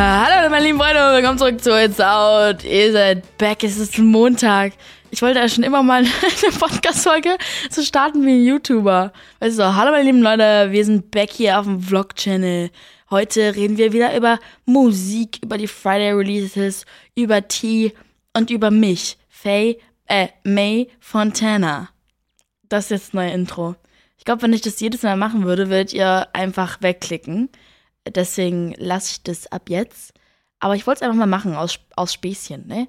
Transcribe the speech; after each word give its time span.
hallo 0.00 0.48
meine 0.48 0.64
lieben 0.64 0.78
Freunde, 0.78 1.00
willkommen 1.12 1.38
zurück 1.38 1.60
zu 1.60 1.70
It's 1.70 1.98
Out. 1.98 2.62
Ihr 2.62 2.92
seid 2.92 3.36
back, 3.36 3.64
es 3.64 3.78
ist 3.78 3.98
Montag. 3.98 4.74
Ich 5.10 5.22
wollte 5.22 5.40
ja 5.40 5.48
schon 5.48 5.64
immer 5.64 5.82
mal 5.82 6.04
eine 6.44 6.56
Podcast-Folge 6.56 7.36
so 7.68 7.82
starten 7.82 8.24
wie 8.24 8.34
ein 8.34 8.44
YouTuber. 8.44 9.12
Weißt 9.40 9.58
du, 9.58 9.74
hallo 9.74 9.90
meine 9.90 10.04
lieben 10.04 10.22
Leute, 10.22 10.68
wir 10.70 10.84
sind 10.84 11.10
back 11.10 11.30
hier 11.32 11.58
auf 11.58 11.66
dem 11.66 11.80
Vlog-Channel. 11.80 12.70
Heute 13.10 13.56
reden 13.56 13.76
wir 13.76 13.92
wieder 13.92 14.16
über 14.16 14.38
Musik, 14.66 15.40
über 15.42 15.58
die 15.58 15.66
Friday 15.66 16.12
Releases, 16.12 16.86
über 17.16 17.48
Tea 17.48 17.92
und 18.36 18.50
über 18.50 18.70
mich, 18.70 19.18
Faye, 19.28 19.78
äh, 20.06 20.28
May 20.44 20.90
Fontana. 21.00 21.88
Das 22.68 22.84
ist 22.84 22.90
jetzt 22.90 23.06
das 23.08 23.14
neue 23.14 23.32
Intro. 23.32 23.74
Ich 24.16 24.24
glaube, 24.24 24.42
wenn 24.42 24.52
ich 24.52 24.60
das 24.60 24.78
jedes 24.78 25.02
Mal 25.02 25.16
machen 25.16 25.44
würde, 25.44 25.70
würdet 25.70 25.92
ihr 25.92 26.28
einfach 26.34 26.82
wegklicken. 26.82 27.48
Deswegen 28.10 28.74
lasse 28.76 29.12
ich 29.12 29.22
das 29.22 29.50
ab 29.50 29.68
jetzt. 29.68 30.12
Aber 30.60 30.74
ich 30.74 30.86
wollte 30.86 30.98
es 30.98 31.02
einfach 31.02 31.18
mal 31.18 31.26
machen 31.26 31.54
aus, 31.54 31.78
aus 31.96 32.12
Späßchen. 32.12 32.66
Ne? 32.66 32.86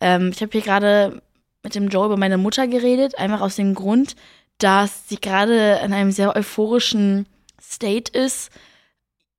Ähm, 0.00 0.30
ich 0.32 0.40
habe 0.42 0.52
hier 0.52 0.62
gerade 0.62 1.22
mit 1.62 1.74
dem 1.74 1.88
Joe 1.88 2.06
über 2.06 2.16
meine 2.16 2.38
Mutter 2.38 2.66
geredet, 2.66 3.18
einfach 3.18 3.40
aus 3.40 3.56
dem 3.56 3.74
Grund, 3.74 4.16
dass 4.58 5.08
sie 5.08 5.16
gerade 5.16 5.80
in 5.84 5.92
einem 5.92 6.12
sehr 6.12 6.34
euphorischen 6.34 7.26
State 7.60 8.16
ist. 8.18 8.50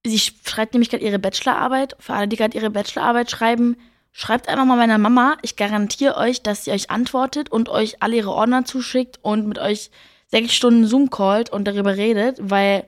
Sie 0.05 0.19
schreibt 0.19 0.73
nämlich 0.73 0.89
gerade 0.89 1.03
ihre 1.03 1.19
Bachelorarbeit. 1.19 1.95
Für 1.99 2.13
alle, 2.13 2.27
die 2.27 2.35
gerade 2.35 2.57
ihre 2.57 2.69
Bachelorarbeit 2.69 3.31
schreiben, 3.31 3.77
schreibt 4.11 4.47
einfach 4.47 4.65
mal 4.65 4.77
meiner 4.77 4.97
Mama. 4.97 5.37
Ich 5.41 5.55
garantiere 5.55 6.17
euch, 6.17 6.41
dass 6.41 6.65
sie 6.65 6.71
euch 6.71 6.89
antwortet 6.89 7.51
und 7.51 7.69
euch 7.69 8.01
alle 8.01 8.17
ihre 8.17 8.31
Ordner 8.31 8.65
zuschickt 8.65 9.19
und 9.21 9.47
mit 9.47 9.59
euch 9.59 9.91
sechs 10.27 10.53
Stunden 10.53 10.87
Zoom 10.87 11.09
callt 11.09 11.51
und 11.51 11.65
darüber 11.65 11.95
redet, 11.95 12.37
weil 12.41 12.85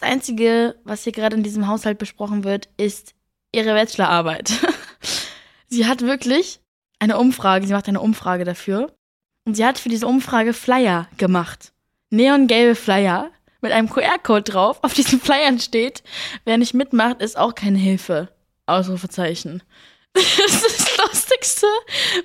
das 0.00 0.10
Einzige, 0.10 0.76
was 0.84 1.04
hier 1.04 1.12
gerade 1.12 1.36
in 1.36 1.42
diesem 1.42 1.66
Haushalt 1.66 1.98
besprochen 1.98 2.44
wird, 2.44 2.68
ist 2.76 3.14
ihre 3.52 3.74
Bachelorarbeit. 3.74 4.52
sie 5.66 5.86
hat 5.86 6.00
wirklich 6.00 6.60
eine 6.98 7.18
Umfrage, 7.18 7.66
sie 7.66 7.72
macht 7.72 7.88
eine 7.88 8.00
Umfrage 8.00 8.44
dafür. 8.44 8.92
Und 9.44 9.54
sie 9.54 9.64
hat 9.64 9.78
für 9.78 9.88
diese 9.88 10.06
Umfrage 10.06 10.52
Flyer 10.52 11.08
gemacht. 11.16 11.72
Neongelbe 12.10 12.74
Flyer 12.74 13.30
mit 13.60 13.72
einem 13.72 13.90
QR-Code 13.90 14.42
drauf. 14.42 14.78
Auf 14.82 14.94
diesen 14.94 15.20
Flyern 15.20 15.58
steht, 15.58 16.02
wer 16.44 16.56
nicht 16.56 16.74
mitmacht, 16.74 17.20
ist 17.20 17.36
auch 17.36 17.54
keine 17.54 17.78
Hilfe. 17.78 18.28
Ausrufezeichen. 18.66 19.62
Das 20.14 20.64
ist 20.64 20.80
das 20.80 20.96
Lustigste, 20.96 21.66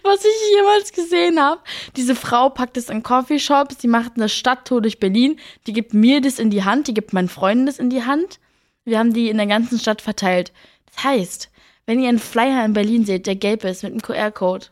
was 0.02 0.24
ich 0.26 0.56
jemals 0.56 0.92
gesehen 0.92 1.40
habe. 1.40 1.62
Diese 1.96 2.16
Frau 2.16 2.50
packt 2.50 2.78
es 2.78 2.90
in 2.90 3.04
Coffeeshops, 3.04 3.78
die 3.78 3.88
macht 3.88 4.14
eine 4.16 4.30
Stadttour 4.30 4.82
durch 4.82 5.00
Berlin, 5.00 5.40
die 5.68 5.74
gibt 5.74 5.94
mir 5.94 6.22
das 6.22 6.40
in 6.40 6.50
die 6.50 6.64
Hand, 6.64 6.88
die 6.88 6.94
gibt 6.94 7.14
meinen 7.14 7.30
Freunden 7.30 7.66
das 7.66 7.80
in 7.80 7.90
die 7.90 8.04
Hand. 8.04 8.40
Wir 8.84 9.00
haben 9.00 9.14
die 9.14 9.30
in 9.30 9.38
der 9.38 9.48
ganzen 9.48 9.80
Stadt 9.80 10.02
verteilt. 10.02 10.52
Das 10.94 11.04
heißt, 11.04 11.52
wenn 11.86 12.00
ihr 12.00 12.10
einen 12.10 12.20
Flyer 12.20 12.66
in 12.66 12.74
Berlin 12.74 13.06
seht, 13.06 13.28
der 13.28 13.36
gelb 13.36 13.64
ist 13.64 13.84
mit 13.84 13.92
einem 13.92 14.02
QR-Code, 14.02 14.68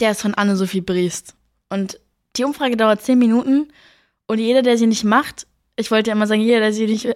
der 0.00 0.12
ist 0.12 0.22
von 0.22 0.34
Anne-Sophie 0.34 0.80
Briest. 0.80 1.34
Und 1.68 2.00
die 2.36 2.44
Umfrage 2.44 2.76
dauert 2.76 3.02
zehn 3.02 3.18
Minuten 3.18 3.72
und 4.26 4.38
jeder, 4.38 4.62
der 4.62 4.78
sie 4.78 4.86
nicht 4.86 5.04
macht, 5.04 5.46
ich 5.76 5.90
wollte 5.90 6.10
ja 6.10 6.16
immer 6.16 6.26
sagen, 6.26 6.40
jeder, 6.40 6.60
der 6.60 6.72
sie 6.72 6.86
nicht, 6.86 7.08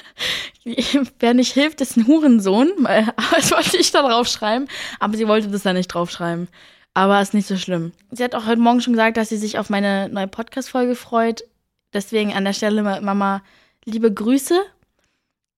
wer 1.20 1.34
nicht 1.34 1.52
hilft, 1.52 1.80
ist 1.80 1.96
ein 1.96 2.06
Hurensohn. 2.06 2.72
Das 3.30 3.50
wollte 3.52 3.76
ich 3.76 3.92
da 3.92 4.02
draufschreiben, 4.02 4.68
aber 4.98 5.16
sie 5.16 5.28
wollte 5.28 5.48
das 5.48 5.62
da 5.62 5.72
nicht 5.72 5.88
draufschreiben. 5.88 6.48
Aber 6.94 7.20
ist 7.20 7.34
nicht 7.34 7.46
so 7.46 7.56
schlimm. 7.56 7.92
Sie 8.10 8.24
hat 8.24 8.34
auch 8.34 8.46
heute 8.46 8.60
Morgen 8.60 8.80
schon 8.80 8.94
gesagt, 8.94 9.16
dass 9.16 9.28
sie 9.28 9.36
sich 9.36 9.58
auf 9.58 9.68
meine 9.68 10.08
neue 10.08 10.28
Podcast-Folge 10.28 10.94
freut. 10.94 11.44
Deswegen 11.92 12.32
an 12.32 12.44
der 12.44 12.54
Stelle, 12.54 12.82
Mama, 12.82 13.42
liebe 13.84 14.12
Grüße. 14.12 14.58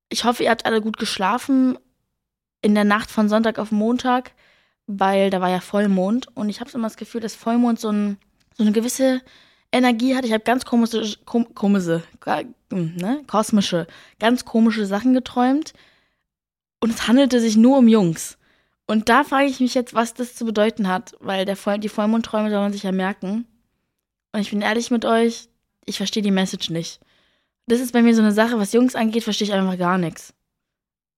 Ich 0.09 0.25
hoffe, 0.25 0.43
ihr 0.43 0.51
habt 0.51 0.67
alle 0.67 0.81
gut 0.81 0.99
geschlafen 0.99 1.79
in 2.61 2.75
der 2.75 2.85
Nacht 2.85 3.11
von 3.11 3.29
Sonntag 3.29 3.59
auf 3.59 3.71
Montag, 3.71 4.33
weil 4.87 5.31
da 5.31 5.41
war 5.41 5.49
ja 5.49 5.61
Vollmond. 5.61 6.27
Und 6.37 6.49
ich 6.49 6.61
habe 6.61 6.71
immer 6.75 6.89
das 6.89 6.97
Gefühl, 6.97 7.21
dass 7.21 7.37
Vollmond 7.37 7.79
so, 7.79 7.91
ein, 7.91 8.19
so 8.57 8.65
eine 8.65 8.73
gewisse 8.73 9.23
Energie 9.71 10.17
hat. 10.17 10.25
Ich 10.25 10.33
habe 10.33 10.43
ganz 10.43 10.65
komische, 10.65 11.19
kom 11.25 11.55
komische, 11.55 12.03
ne, 12.71 13.23
kosmische, 13.27 13.87
ganz 14.19 14.45
komische 14.45 14.87
Sachen 14.87 15.15
geträumt. 15.15 15.73
Und 16.81 16.91
es 16.91 17.09
handelte 17.09 17.41
sich 17.41 17.57
nur 17.57 17.79
um 17.79 17.89
Jungs. 17.89 18.39
Und 18.87 19.09
da 19.09 19.25
frage 19.25 19.47
ich 19.47 19.61
mich 19.61 19.75
jetzt, 19.75 19.95
was 19.95 20.15
das 20.15 20.35
zu 20.35 20.45
bedeuten 20.45 20.89
hat, 20.89 21.15
weil 21.21 21.45
der 21.45 21.57
Voll 21.57 21.79
die 21.79 21.89
Vollmondträume 21.89 22.51
soll 22.51 22.61
man 22.61 22.73
sich 22.73 22.85
ja 22.85 22.93
merken. 22.93 23.47
Und 24.33 24.41
ich 24.41 24.51
bin 24.51 24.63
ehrlich 24.63 24.91
mit 24.91 25.05
euch, 25.05 25.49
ich 25.85 25.97
verstehe 25.97 26.23
die 26.23 26.31
Message 26.31 26.71
nicht. 26.71 27.01
Das 27.67 27.81
ist 27.81 27.93
bei 27.93 28.03
mir 28.03 28.15
so 28.15 28.23
eine 28.23 28.33
Sache, 28.33 28.59
was 28.59 28.73
Jungs 28.73 28.95
angeht, 28.95 29.25
verstehe 29.25 29.49
ich 29.49 29.55
einfach 29.55 29.77
gar 29.77 29.99
nichts. 29.99 30.33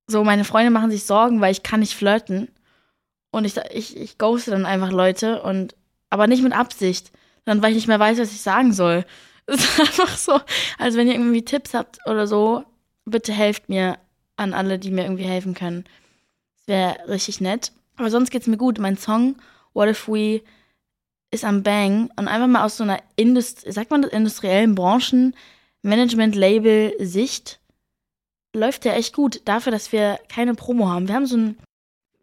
So, 0.09 0.25
meine 0.25 0.44
Freunde 0.44 0.71
machen 0.71 0.91
sich 0.91 1.05
Sorgen, 1.05 1.41
weil 1.41 1.53
ich 1.53 1.62
kann 1.62 1.81
nicht 1.81 1.94
flirten. 1.94 2.49
Und 3.31 3.44
ich, 3.44 3.56
ich, 3.72 3.97
ich 3.97 4.19
ghoste 4.19 4.50
dann 4.50 4.66
einfach 4.66 4.91
Leute 4.91 5.43
und, 5.43 5.77
aber 6.09 6.27
nicht 6.27 6.43
mit 6.43 6.53
Absicht 6.53 7.12
dann 7.44 7.62
weil 7.62 7.71
ich 7.71 7.77
nicht 7.77 7.89
mehr 7.89 8.00
weiß, 8.00 8.19
was 8.19 8.33
ich 8.33 8.41
sagen 8.41 8.72
soll. 8.72 9.05
Es 9.50 9.65
ist 9.65 9.81
einfach 10.00 10.16
so, 10.16 10.41
also 10.78 10.99
wenn 10.99 11.09
ihr 11.09 11.15
irgendwie 11.15 11.44
Tipps 11.44 11.75
habt 11.75 11.99
oder 12.06 12.27
so, 12.27 12.65
bitte 13.05 13.33
helft 13.33 13.69
mir 13.69 13.99
an 14.37 14.55
alle, 14.55 14.78
die 14.78 14.91
mir 14.91 15.03
irgendwie 15.03 15.25
helfen 15.25 15.55
können. 15.55 15.84
Das 16.56 16.69
wäre 16.69 17.09
richtig 17.09 17.41
nett. 17.41 17.72
Aber 17.97 18.10
sonst 18.10 18.31
geht's 18.31 18.47
mir 18.47 18.56
gut. 18.56 18.78
Mein 18.78 18.97
Song 18.97 19.37
What 19.75 19.89
If 19.89 20.09
We 20.09 20.43
ist 21.31 21.44
am 21.44 21.62
Bang 21.62 22.10
und 22.16 22.28
einfach 22.28 22.47
mal 22.47 22.65
aus 22.65 22.77
so 22.77 22.84
einer 22.84 23.00
Indust 23.16 23.71
sagt 23.72 23.91
man 23.91 24.03
das, 24.03 24.12
industriellen 24.12 24.75
Branchen 24.75 25.34
Management 25.83 26.34
Label 26.34 26.94
Sicht 26.99 27.60
läuft 28.55 28.84
der 28.84 28.97
echt 28.97 29.15
gut 29.15 29.43
dafür, 29.44 29.72
dass 29.72 29.93
wir 29.93 30.19
keine 30.28 30.55
Promo 30.55 30.89
haben. 30.89 31.09
Wir 31.09 31.15
haben 31.15 31.27
so 31.27 31.37
ein 31.37 31.56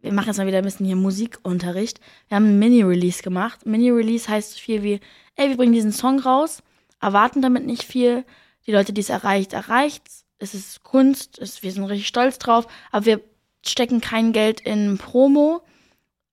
wir 0.01 0.13
machen 0.13 0.27
jetzt 0.27 0.37
mal 0.37 0.47
wieder 0.47 0.59
ein 0.59 0.63
bisschen 0.63 0.85
hier 0.85 0.95
Musikunterricht. 0.95 1.99
Wir 2.27 2.35
haben 2.35 2.45
ein 2.45 2.59
Mini-Release 2.59 3.23
gemacht. 3.23 3.65
Mini-Release 3.65 4.29
heißt 4.29 4.53
so 4.53 4.59
viel 4.59 4.83
wie, 4.83 4.99
ey, 5.35 5.49
wir 5.49 5.57
bringen 5.57 5.73
diesen 5.73 5.91
Song 5.91 6.19
raus, 6.19 6.61
erwarten 6.99 7.41
damit 7.41 7.65
nicht 7.65 7.83
viel. 7.83 8.25
Die 8.65 8.71
Leute, 8.71 8.93
die 8.93 9.01
es 9.01 9.09
erreicht, 9.09 9.53
erreicht's. 9.53 10.25
Es 10.39 10.53
ist 10.53 10.83
Kunst, 10.83 11.39
es, 11.39 11.63
wir 11.63 11.71
sind 11.71 11.85
richtig 11.85 12.07
stolz 12.07 12.37
drauf, 12.37 12.67
aber 12.91 13.05
wir 13.05 13.21
stecken 13.65 14.01
kein 14.01 14.33
Geld 14.33 14.61
in 14.61 14.97
Promo, 14.97 15.61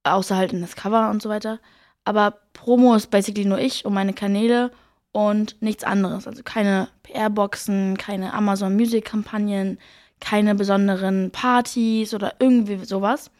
außer 0.03 0.37
halt 0.37 0.53
in 0.53 0.61
das 0.61 0.77
Cover 0.77 1.11
und 1.11 1.23
so 1.23 1.29
weiter. 1.29 1.59
Aber 2.05 2.39
Promo 2.53 2.95
ist 2.95 3.11
basically 3.11 3.47
nur 3.47 3.59
ich 3.59 3.85
und 3.85 3.95
meine 3.95 4.13
Kanäle 4.13 4.73
und 5.13 5.61
nichts 5.63 5.85
anderes. 5.85 6.27
Also 6.27 6.43
keine 6.43 6.89
PR-Boxen, 7.03 7.97
keine 7.97 8.35
Amazon 8.35 8.77
Music-Kampagnen, 8.77 9.79
keine 10.21 10.55
besonderen 10.55 11.31
Partys 11.31 12.15
oder 12.15 12.35
irgendwie 12.41 12.85
sowas 12.85 13.31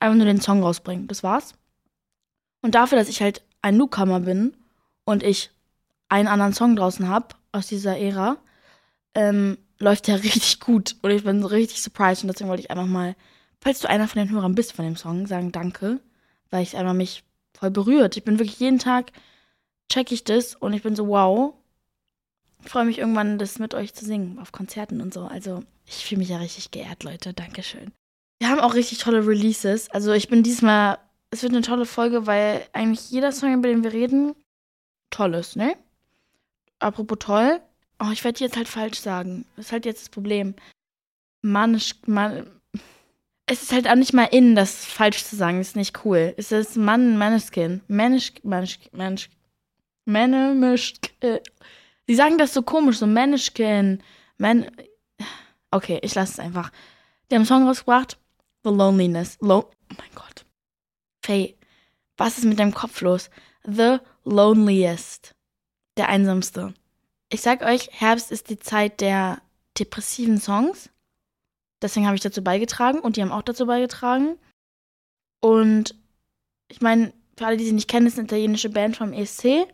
einfach 0.00 0.16
nur 0.16 0.26
den 0.26 0.40
Song 0.40 0.62
rausbringen. 0.62 1.08
Das 1.08 1.22
war's. 1.22 1.54
Und 2.62 2.74
dafür, 2.74 2.98
dass 2.98 3.08
ich 3.08 3.22
halt 3.22 3.42
ein 3.62 3.76
Newcomer 3.76 4.20
bin 4.20 4.56
und 5.04 5.22
ich 5.22 5.50
einen 6.08 6.28
anderen 6.28 6.52
Song 6.52 6.76
draußen 6.76 7.08
habe 7.08 7.34
aus 7.52 7.66
dieser 7.66 7.98
Ära, 7.98 8.36
ähm, 9.14 9.58
läuft 9.78 10.06
der 10.06 10.22
richtig 10.22 10.60
gut. 10.60 10.96
Und 11.02 11.10
ich 11.10 11.24
bin 11.24 11.42
so 11.42 11.48
richtig 11.48 11.82
surprised. 11.82 12.22
Und 12.22 12.28
deswegen 12.28 12.48
wollte 12.48 12.62
ich 12.62 12.70
einfach 12.70 12.86
mal, 12.86 13.16
falls 13.60 13.80
du 13.80 13.88
einer 13.88 14.08
von 14.08 14.20
den 14.20 14.30
Hörern 14.30 14.54
bist 14.54 14.72
von 14.72 14.84
dem 14.84 14.96
Song, 14.96 15.26
sagen 15.26 15.52
Danke, 15.52 16.00
weil 16.50 16.62
ich 16.62 16.76
einfach 16.76 16.94
mich 16.94 17.24
voll 17.58 17.70
berührt. 17.70 18.16
Ich 18.16 18.24
bin 18.24 18.38
wirklich 18.38 18.60
jeden 18.60 18.78
Tag, 18.78 19.12
check 19.90 20.12
ich 20.12 20.24
das 20.24 20.54
und 20.54 20.72
ich 20.72 20.82
bin 20.82 20.96
so, 20.96 21.08
wow. 21.08 21.54
Ich 22.64 22.70
freue 22.70 22.84
mich 22.84 22.98
irgendwann, 22.98 23.38
das 23.38 23.58
mit 23.58 23.74
euch 23.74 23.94
zu 23.94 24.04
singen, 24.04 24.38
auf 24.38 24.50
Konzerten 24.50 25.00
und 25.00 25.14
so. 25.14 25.22
Also, 25.22 25.62
ich 25.86 26.04
fühle 26.04 26.18
mich 26.18 26.30
ja 26.30 26.38
richtig 26.38 26.72
geehrt, 26.72 27.04
Leute. 27.04 27.32
Dankeschön. 27.32 27.92
Wir 28.38 28.48
haben 28.48 28.60
auch 28.60 28.74
richtig 28.74 28.98
tolle 28.98 29.26
Releases. 29.26 29.90
Also 29.90 30.12
ich 30.12 30.28
bin 30.28 30.42
diesmal, 30.42 30.98
es 31.30 31.42
wird 31.42 31.52
eine 31.52 31.62
tolle 31.62 31.86
Folge, 31.86 32.26
weil 32.26 32.66
eigentlich 32.72 33.10
jeder 33.10 33.32
Song, 33.32 33.54
über 33.54 33.68
den 33.68 33.82
wir 33.82 33.92
reden, 33.92 34.34
toll 35.10 35.34
ist, 35.34 35.56
ne? 35.56 35.76
Apropos 36.78 37.18
toll. 37.20 37.60
Oh, 37.98 38.10
ich 38.12 38.24
werde 38.24 38.40
jetzt 38.40 38.56
halt 38.56 38.68
falsch 38.68 39.00
sagen. 39.00 39.46
Das 39.56 39.66
ist 39.66 39.72
halt 39.72 39.86
jetzt 39.86 40.02
das 40.02 40.08
Problem. 40.10 40.54
Manisch, 41.42 41.94
man, 42.06 42.50
es 43.46 43.62
ist 43.62 43.72
halt 43.72 43.88
auch 43.88 43.94
nicht 43.94 44.12
mal 44.12 44.24
in, 44.24 44.54
das 44.54 44.84
falsch 44.84 45.24
zu 45.24 45.36
sagen. 45.36 45.60
Ist 45.60 45.76
nicht 45.76 46.04
cool. 46.04 46.34
Es 46.36 46.52
ist 46.52 46.76
Mann, 46.76 47.16
Maneskin. 47.16 47.80
Manisch, 47.88 48.32
Manisch, 48.42 48.78
Manisch, 48.92 49.30
Manisch, 50.04 50.94
Sie 52.06 52.14
sagen 52.14 52.38
das 52.38 52.54
so 52.54 52.62
komisch, 52.62 52.98
so 52.98 53.06
Manishkin. 53.06 54.02
Man, 54.38 54.70
okay, 55.70 55.98
ich 56.02 56.14
lasse 56.14 56.34
es 56.34 56.38
einfach. 56.38 56.70
Die 57.30 57.34
haben 57.34 57.42
einen 57.42 57.46
Song 57.46 57.66
rausgebracht. 57.66 58.18
The 58.62 58.70
Loneliness. 58.70 59.38
Lo 59.40 59.58
oh 59.58 59.94
mein 59.96 60.10
Gott. 60.14 60.44
Faye, 61.24 61.56
was 62.16 62.38
ist 62.38 62.44
mit 62.44 62.58
deinem 62.58 62.74
Kopf 62.74 63.00
los? 63.00 63.30
The 63.64 63.98
Loneliest. 64.24 65.35
Der 65.96 66.08
einsamste. 66.08 66.74
Ich 67.28 67.40
sag 67.40 67.62
euch, 67.62 67.88
Herbst 67.92 68.30
ist 68.30 68.50
die 68.50 68.58
Zeit 68.58 69.00
der 69.00 69.40
depressiven 69.78 70.38
Songs. 70.38 70.90
Deswegen 71.82 72.06
habe 72.06 72.16
ich 72.16 72.22
dazu 72.22 72.42
beigetragen 72.42 73.00
und 73.00 73.16
die 73.16 73.22
haben 73.22 73.32
auch 73.32 73.42
dazu 73.42 73.66
beigetragen. 73.66 74.38
Und 75.40 75.94
ich 76.68 76.80
meine, 76.80 77.12
für 77.36 77.46
alle, 77.46 77.56
die 77.56 77.66
sie 77.66 77.72
nicht 77.72 77.88
kennen, 77.88 78.06
ist 78.06 78.18
eine 78.18 78.26
italienische 78.26 78.70
Band 78.70 78.96
vom 78.96 79.12
ESC, 79.12 79.66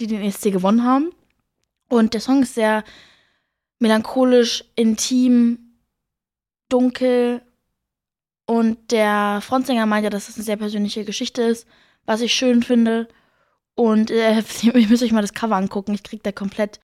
die 0.00 0.06
den 0.06 0.22
ESC 0.22 0.50
gewonnen 0.52 0.84
haben. 0.84 1.12
Und 1.88 2.14
der 2.14 2.20
Song 2.20 2.42
ist 2.42 2.54
sehr 2.54 2.84
melancholisch, 3.78 4.64
intim, 4.74 5.58
dunkel, 6.68 7.42
Und 8.46 8.90
der 8.90 9.40
Frontsänger 9.42 9.86
meint 9.86 10.04
ja, 10.04 10.10
dass 10.10 10.26
das 10.26 10.36
eine 10.36 10.44
sehr 10.44 10.56
persönliche 10.56 11.04
Geschichte 11.04 11.42
ist, 11.42 11.66
was 12.04 12.20
ich 12.20 12.34
schön 12.34 12.62
finde. 12.62 13.08
Und 13.76 14.10
äh, 14.10 14.42
ihr 14.62 14.88
müsst 14.88 15.02
euch 15.02 15.12
mal 15.12 15.22
das 15.22 15.34
Cover 15.34 15.56
angucken. 15.56 15.94
Ich 15.94 16.02
krieg 16.02 16.22
da 16.22 16.32
komplett 16.32 16.80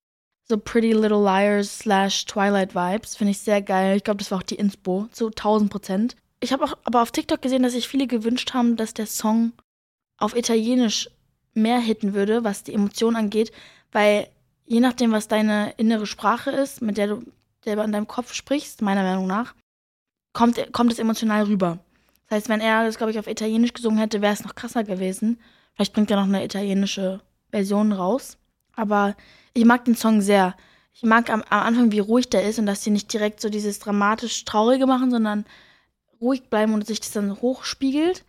so 0.49 0.59
Pretty 0.59 0.93
Little 0.93 1.23
Liars 1.23 1.79
slash 1.79 2.27
Twilight 2.27 2.75
Vibes. 2.75 3.17
Finde 3.17 3.31
ich 3.31 3.39
sehr 3.39 3.63
geil. 3.63 3.97
Ich 3.97 4.05
glaube, 4.05 4.19
das 4.19 4.31
war 4.31 4.39
auch 4.39 4.43
die 4.43 4.57
Inspo 4.57 5.07
zu 5.13 5.29
1000 5.29 5.71
Prozent. 5.71 6.17
Ich 6.41 6.53
habe 6.53 6.65
auch 6.65 6.77
aber 6.85 7.03
auf 7.03 7.13
TikTok 7.13 7.41
gesehen, 7.43 7.63
dass 7.63 7.73
sich 7.73 7.87
viele 7.87 8.07
gewünscht 8.07 8.55
haben, 8.55 8.77
dass 8.77 8.95
der 8.95 9.07
Song 9.07 9.53
auf 10.19 10.37
Italienisch 10.37 11.09
mehr 11.55 11.79
hitten 11.79 12.15
würde, 12.15 12.45
was 12.45 12.63
die 12.63 12.75
Emotion 12.75 13.17
angeht, 13.17 13.53
weil 13.93 14.29
je 14.67 14.81
nachdem, 14.81 15.13
was 15.13 15.29
deine 15.29 15.73
innere 15.77 16.07
Sprache 16.07 16.51
ist, 16.51 16.81
mit 16.81 16.97
der 16.97 17.09
du 17.09 17.23
selber 17.65 17.85
in 17.85 17.93
deinem 17.93 18.07
Kopf 18.07 18.33
sprichst, 18.33 18.83
meiner 18.83 19.03
Meinung 19.03 19.27
nach, 19.27 19.55
kommt, 20.33 20.73
kommt 20.73 20.93
es 20.93 20.99
emotional 20.99 21.45
rüber. 21.45 21.79
Das 22.29 22.37
heißt, 22.37 22.49
wenn 22.49 22.61
er 22.61 22.85
das, 22.85 22.97
glaube 22.97 23.11
ich, 23.11 23.19
auf 23.19 23.27
Italienisch 23.27 23.73
gesungen 23.73 23.99
hätte, 23.99 24.23
wäre 24.23 24.33
es 24.33 24.45
noch 24.45 24.55
krasser 24.55 24.85
gewesen. 24.85 25.41
Vielleicht 25.81 25.95
bringt 25.95 26.11
er 26.11 26.19
noch 26.19 26.25
eine 26.25 26.45
italienische 26.45 27.23
Version 27.53 27.93
raus. 27.93 28.37
Aber 28.77 29.17
ich 29.55 29.65
mag 29.65 29.83
den 29.87 29.97
Song 29.97 30.21
sehr. 30.21 30.55
Ich 30.93 31.05
mag 31.05 31.31
am, 31.31 31.41
am 31.49 31.61
Anfang, 31.61 31.91
wie 31.91 32.01
ruhig 32.01 32.29
der 32.29 32.45
ist 32.45 32.59
und 32.59 32.67
dass 32.67 32.85
sie 32.85 32.91
nicht 32.91 33.11
direkt 33.11 33.41
so 33.41 33.49
dieses 33.49 33.79
dramatisch 33.79 34.45
Traurige 34.45 34.87
machen, 34.87 35.11
sondern 35.11 35.47
ruhig 36.21 36.51
bleiben 36.51 36.75
und 36.75 36.87
sich 36.87 37.01
das 37.01 37.13
dann 37.13 37.41
hochspiegelt. 37.41 38.27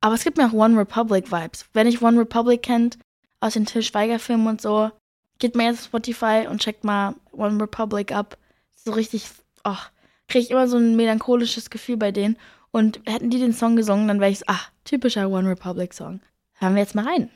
Aber 0.00 0.14
es 0.14 0.22
gibt 0.22 0.36
mir 0.36 0.46
auch 0.46 0.52
One 0.52 0.78
Republic 0.78 1.32
Vibes. 1.32 1.64
Wenn 1.72 1.88
ich 1.88 2.02
One 2.02 2.20
Republic 2.20 2.62
kennt, 2.62 2.98
aus 3.40 3.54
den 3.54 3.66
Till 3.66 3.82
Schweiger 3.82 4.20
Filmen 4.20 4.46
und 4.46 4.60
so, 4.60 4.92
geht 5.40 5.56
mal 5.56 5.64
jetzt 5.64 5.80
auf 5.80 5.84
Spotify 5.86 6.46
und 6.48 6.60
checkt 6.60 6.84
mal 6.84 7.16
One 7.32 7.60
Republic 7.60 8.12
ab. 8.12 8.38
So 8.76 8.92
richtig, 8.92 9.24
ach, 9.64 9.90
kriege 10.28 10.44
ich 10.44 10.50
immer 10.52 10.68
so 10.68 10.76
ein 10.76 10.94
melancholisches 10.94 11.68
Gefühl 11.68 11.96
bei 11.96 12.12
denen. 12.12 12.38
Und 12.70 13.00
hätten 13.06 13.30
die 13.30 13.40
den 13.40 13.54
Song 13.54 13.74
gesungen, 13.74 14.06
dann 14.06 14.20
wäre 14.20 14.30
ich 14.30 14.38
so, 14.38 14.44
ach, 14.46 14.70
typischer 14.84 15.28
One 15.28 15.50
Republic 15.50 15.92
Song. 15.92 16.20
Hören 16.58 16.74
wir 16.74 16.80
jetzt 16.80 16.94
mal 16.94 17.04
rein. 17.04 17.28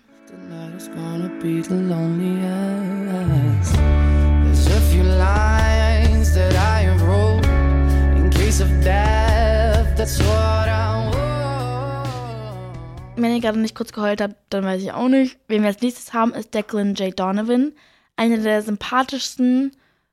Wenn 13.16 13.34
ihr 13.34 13.40
gerade 13.42 13.58
nicht 13.58 13.74
kurz 13.74 13.92
geheult 13.92 14.22
habt, 14.22 14.36
dann 14.48 14.64
weiß 14.64 14.82
ich 14.82 14.92
auch 14.92 15.08
nicht. 15.08 15.38
Wen 15.48 15.60
wir 15.60 15.68
als 15.68 15.82
nächstes 15.82 16.14
haben, 16.14 16.32
ist 16.32 16.54
Declan 16.54 16.94
J. 16.94 17.18
Donovan. 17.18 17.72
Einer 18.16 18.38
der 18.38 18.62
sympathischsten, 18.62 19.72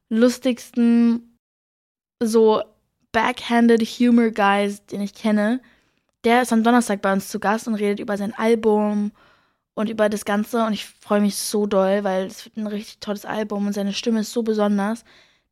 lustigsten, 0.09 1.38
so 2.21 2.62
backhanded 3.13 3.81
Humor 3.83 4.31
Guys, 4.31 4.86
den 4.88 5.00
ich 5.00 5.13
kenne. 5.13 5.62
Der 6.27 6.41
ist 6.41 6.51
am 6.51 6.62
Donnerstag 6.62 7.01
bei 7.01 7.13
uns 7.13 7.29
zu 7.29 7.39
Gast 7.39 7.69
und 7.69 7.75
redet 7.75 8.01
über 8.01 8.18
sein 8.18 8.33
Album 8.33 9.13
und 9.75 9.89
über 9.89 10.09
das 10.09 10.25
Ganze. 10.25 10.65
Und 10.65 10.74
ich 10.74 10.85
freue 10.85 11.21
mich 11.21 11.38
so 11.38 11.68
doll, 11.68 12.03
weil 12.03 12.25
es 12.25 12.44
wird 12.44 12.57
ein 12.57 12.68
richtig 12.68 13.00
tolles 13.00 13.24
Album 13.24 13.65
und 13.65 13.71
seine 13.71 13.94
Stimme 13.94 14.19
ist 14.19 14.33
so 14.33 14.44
besonders. 14.44 15.06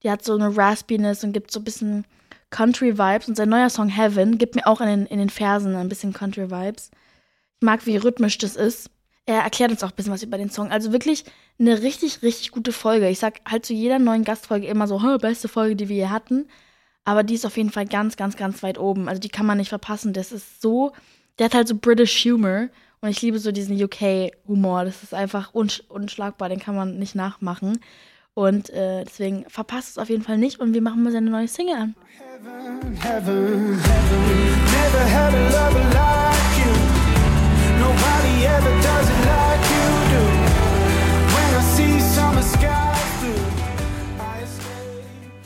Die 0.03 0.11
hat 0.11 0.25
so 0.25 0.35
eine 0.35 0.57
Raspiness 0.57 1.23
und 1.23 1.31
gibt 1.31 1.49
so 1.49 1.61
ein 1.61 1.63
bisschen 1.63 2.05
Country-Vibes. 2.49 3.29
Und 3.29 3.37
sein 3.37 3.47
neuer 3.47 3.69
Song 3.69 3.87
Heaven 3.87 4.37
gibt 4.37 4.55
mir 4.55 4.67
auch 4.67 4.81
in 4.81 4.87
den, 4.87 5.05
in 5.05 5.17
den 5.17 5.29
Versen 5.29 5.77
ein 5.77 5.87
bisschen 5.87 6.11
Country-Vibes. 6.11 6.91
Ich 6.91 7.65
mag, 7.65 7.85
wie 7.85 7.95
rhythmisch 7.95 8.37
das 8.37 8.57
ist. 8.57 8.89
Er 9.25 9.43
erklärt 9.43 9.71
uns 9.71 9.81
auch 9.81 9.91
ein 9.91 9.95
bisschen 9.95 10.11
was 10.11 10.23
über 10.23 10.37
den 10.37 10.49
Song. 10.49 10.71
Also 10.71 10.91
wirklich 10.91 11.23
eine 11.57 11.83
richtig, 11.83 12.21
richtig 12.21 12.51
gute 12.51 12.73
Folge. 12.73 13.07
Ich 13.07 13.19
sag 13.19 13.39
halt 13.49 13.65
zu 13.65 13.71
jeder 13.71 13.97
neuen 13.97 14.25
Gastfolge 14.25 14.67
immer 14.67 14.87
so, 14.87 14.99
beste 15.19 15.47
Folge, 15.47 15.77
die 15.77 15.87
wir 15.87 15.95
hier 15.95 16.11
hatten. 16.11 16.49
Aber 17.05 17.23
die 17.23 17.35
ist 17.35 17.45
auf 17.45 17.55
jeden 17.55 17.71
Fall 17.71 17.85
ganz, 17.85 18.17
ganz, 18.17 18.35
ganz 18.35 18.63
weit 18.63 18.79
oben. 18.79 19.07
Also 19.07 19.21
die 19.21 19.29
kann 19.29 19.45
man 19.45 19.59
nicht 19.59 19.69
verpassen. 19.69 20.11
Das 20.11 20.31
ist 20.31 20.61
so, 20.61 20.91
der 21.37 21.45
hat 21.45 21.53
halt 21.53 21.67
so 21.67 21.75
British 21.75 22.25
Humor. 22.25 22.69
Und 23.01 23.09
ich 23.09 23.21
liebe 23.21 23.37
so 23.37 23.51
diesen 23.51 23.81
UK-Humor. 23.81 24.85
Das 24.85 25.03
ist 25.03 25.13
einfach 25.13 25.53
unsch 25.53 25.83
unschlagbar, 25.87 26.49
den 26.49 26.59
kann 26.59 26.75
man 26.75 26.97
nicht 26.97 27.13
nachmachen. 27.13 27.79
Und 28.33 28.71
äh, 28.71 29.03
deswegen 29.05 29.45
verpasst 29.47 29.91
es 29.91 29.97
auf 29.99 30.09
jeden 30.09 30.23
Fall 30.23 30.39
nicht. 30.39 30.59
Und 30.59 30.73
wir 30.73 30.81
machen 30.81 31.03
mal 31.03 31.11
seine 31.11 31.29
neue 31.29 31.47
Single 31.47 31.75
an. 31.75 31.95
Heaven, 32.17 32.99
heaven, 33.01 33.79
heaven. 35.07 35.75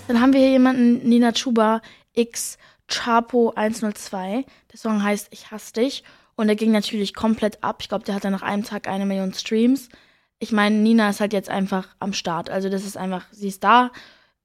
Dann 0.09 0.21
haben 0.21 0.33
wir 0.33 0.39
hier 0.39 0.49
jemanden, 0.49 1.07
Nina 1.07 1.33
Chuba 1.33 1.83
X 2.13 2.57
Chapo 2.87 3.53
102. 3.55 4.43
Der 4.71 4.79
Song 4.79 5.03
heißt 5.03 5.27
Ich 5.29 5.51
hasse 5.51 5.73
dich. 5.73 6.03
Und 6.35 6.49
er 6.49 6.55
ging 6.55 6.71
natürlich 6.71 7.13
komplett 7.13 7.63
ab. 7.63 7.77
Ich 7.81 7.89
glaube, 7.89 8.05
der 8.05 8.15
hatte 8.15 8.31
nach 8.31 8.41
einem 8.41 8.63
Tag 8.63 8.87
eine 8.87 9.05
Million 9.05 9.35
Streams. 9.35 9.87
Ich 10.39 10.51
meine, 10.51 10.77
Nina 10.77 11.11
ist 11.11 11.19
halt 11.19 11.31
jetzt 11.31 11.51
einfach 11.51 11.89
am 11.99 12.13
Start. 12.13 12.49
Also 12.49 12.69
das 12.69 12.85
ist 12.85 12.97
einfach, 12.97 13.27
sie 13.31 13.49
ist 13.49 13.63
da. 13.63 13.91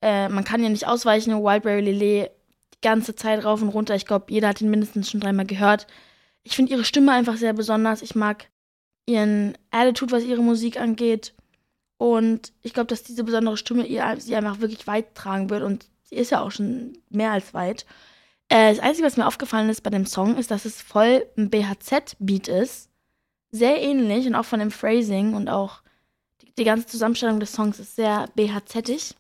Äh, 0.03 0.29
man 0.29 0.45
kann 0.45 0.63
ja 0.63 0.69
nicht 0.69 0.87
ausweichen. 0.87 1.33
Wildberry 1.33 1.81
Lillet 1.81 2.31
die 2.75 2.81
ganze 2.83 3.15
Zeit 3.15 3.43
rauf 3.43 3.63
und 3.63 3.71
runter. 3.71 3.95
Ich 3.95 4.05
glaube, 4.05 4.27
jeder 4.29 4.49
hat 4.49 4.61
ihn 4.61 4.69
mindestens 4.69 5.11
schon 5.11 5.21
dreimal 5.21 5.47
gehört. 5.47 5.87
Ich 6.43 6.57
finde 6.57 6.73
ihre 6.73 6.85
Stimme 6.85 7.13
einfach 7.13 7.39
sehr 7.39 7.55
besonders. 7.55 8.03
Ich 8.03 8.15
mag 8.15 8.51
ihren 9.07 9.57
Attitude, 9.71 10.13
was 10.13 10.25
ihre 10.25 10.43
Musik 10.43 10.79
angeht. 10.79 11.33
Und 11.97 12.53
ich 12.63 12.75
glaube, 12.75 12.89
dass 12.89 13.03
diese 13.03 13.25
besondere 13.25 13.57
Stimme 13.57 13.87
ihr, 13.87 14.17
sie 14.19 14.37
einfach 14.37 14.61
wirklich 14.61 14.87
weit 14.87 15.15
tragen 15.15 15.51
wird. 15.51 15.63
Und 15.63 15.87
sie 16.03 16.17
ist 16.17 16.31
ja 16.31 16.41
auch 16.41 16.51
schon 16.51 16.99
mehr 17.09 17.33
als 17.33 17.55
weit. 17.55 17.87
Äh, 18.49 18.75
das 18.75 18.83
Einzige, 18.83 19.07
was 19.07 19.17
mir 19.17 19.27
aufgefallen 19.27 19.71
ist 19.71 19.83
bei 19.83 19.91
dem 19.91 20.07
Song, 20.07 20.37
ist, 20.37 20.51
dass 20.51 20.65
es 20.65 20.83
voll 20.83 21.27
ein 21.37 21.51
BHZ-Beat 21.51 22.49
ist. 22.49 22.91
Sehr 23.51 23.81
ähnlich 23.81 24.27
und 24.27 24.35
auch 24.35 24.45
von 24.45 24.61
dem 24.61 24.71
Phrasing 24.71 25.35
und 25.35 25.49
auch 25.49 25.83
die, 26.43 26.53
die 26.57 26.65
ganze 26.65 26.87
Zusammenstellung 26.87 27.41
des 27.41 27.53
Songs 27.53 27.79
ist 27.79 27.97
sehr 27.97 28.29
BHZ-ig. 28.35 29.15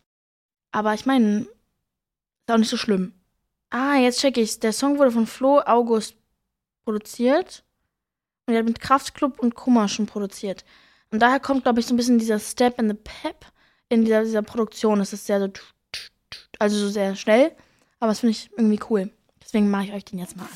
Aber 0.72 0.92
ich 0.94 1.06
meine, 1.06 1.42
ist 1.42 2.50
auch 2.50 2.58
nicht 2.58 2.68
so 2.68 2.76
schlimm. 2.76 3.14
Ah, 3.70 3.96
jetzt 3.96 4.20
check 4.20 4.36
ich's. 4.36 4.58
Der 4.58 4.72
Song 4.72 4.98
wurde 4.98 5.12
von 5.12 5.26
Flo 5.26 5.60
August 5.64 6.16
produziert. 6.84 7.64
Und 8.46 8.54
er 8.54 8.60
hat 8.60 8.66
mit 8.66 8.80
Kraftklub 8.80 9.38
und 9.38 9.54
Kummer 9.54 9.88
schon 9.88 10.06
produziert. 10.06 10.64
Und 11.14 11.20
daher 11.20 11.38
kommt, 11.38 11.62
glaube 11.62 11.78
ich, 11.78 11.86
so 11.86 11.94
ein 11.94 11.96
bisschen 11.96 12.18
dieser 12.18 12.40
Step 12.40 12.80
in 12.80 12.88
the 12.88 12.96
Pep 12.96 13.46
in 13.88 14.04
dieser, 14.04 14.24
dieser 14.24 14.42
Produktion. 14.42 14.98
Es 14.98 15.12
ist 15.12 15.26
sehr 15.26 15.38
so, 15.38 15.48
also 16.58 16.76
so 16.76 16.88
sehr 16.88 17.14
schnell. 17.14 17.52
Aber 18.00 18.10
das 18.10 18.18
finde 18.18 18.32
ich 18.32 18.50
irgendwie 18.56 18.80
cool. 18.90 19.10
Deswegen 19.40 19.70
mache 19.70 19.84
ich 19.84 19.92
euch 19.92 20.04
den 20.04 20.18
jetzt 20.18 20.36
mal 20.36 20.42
an. 20.42 20.48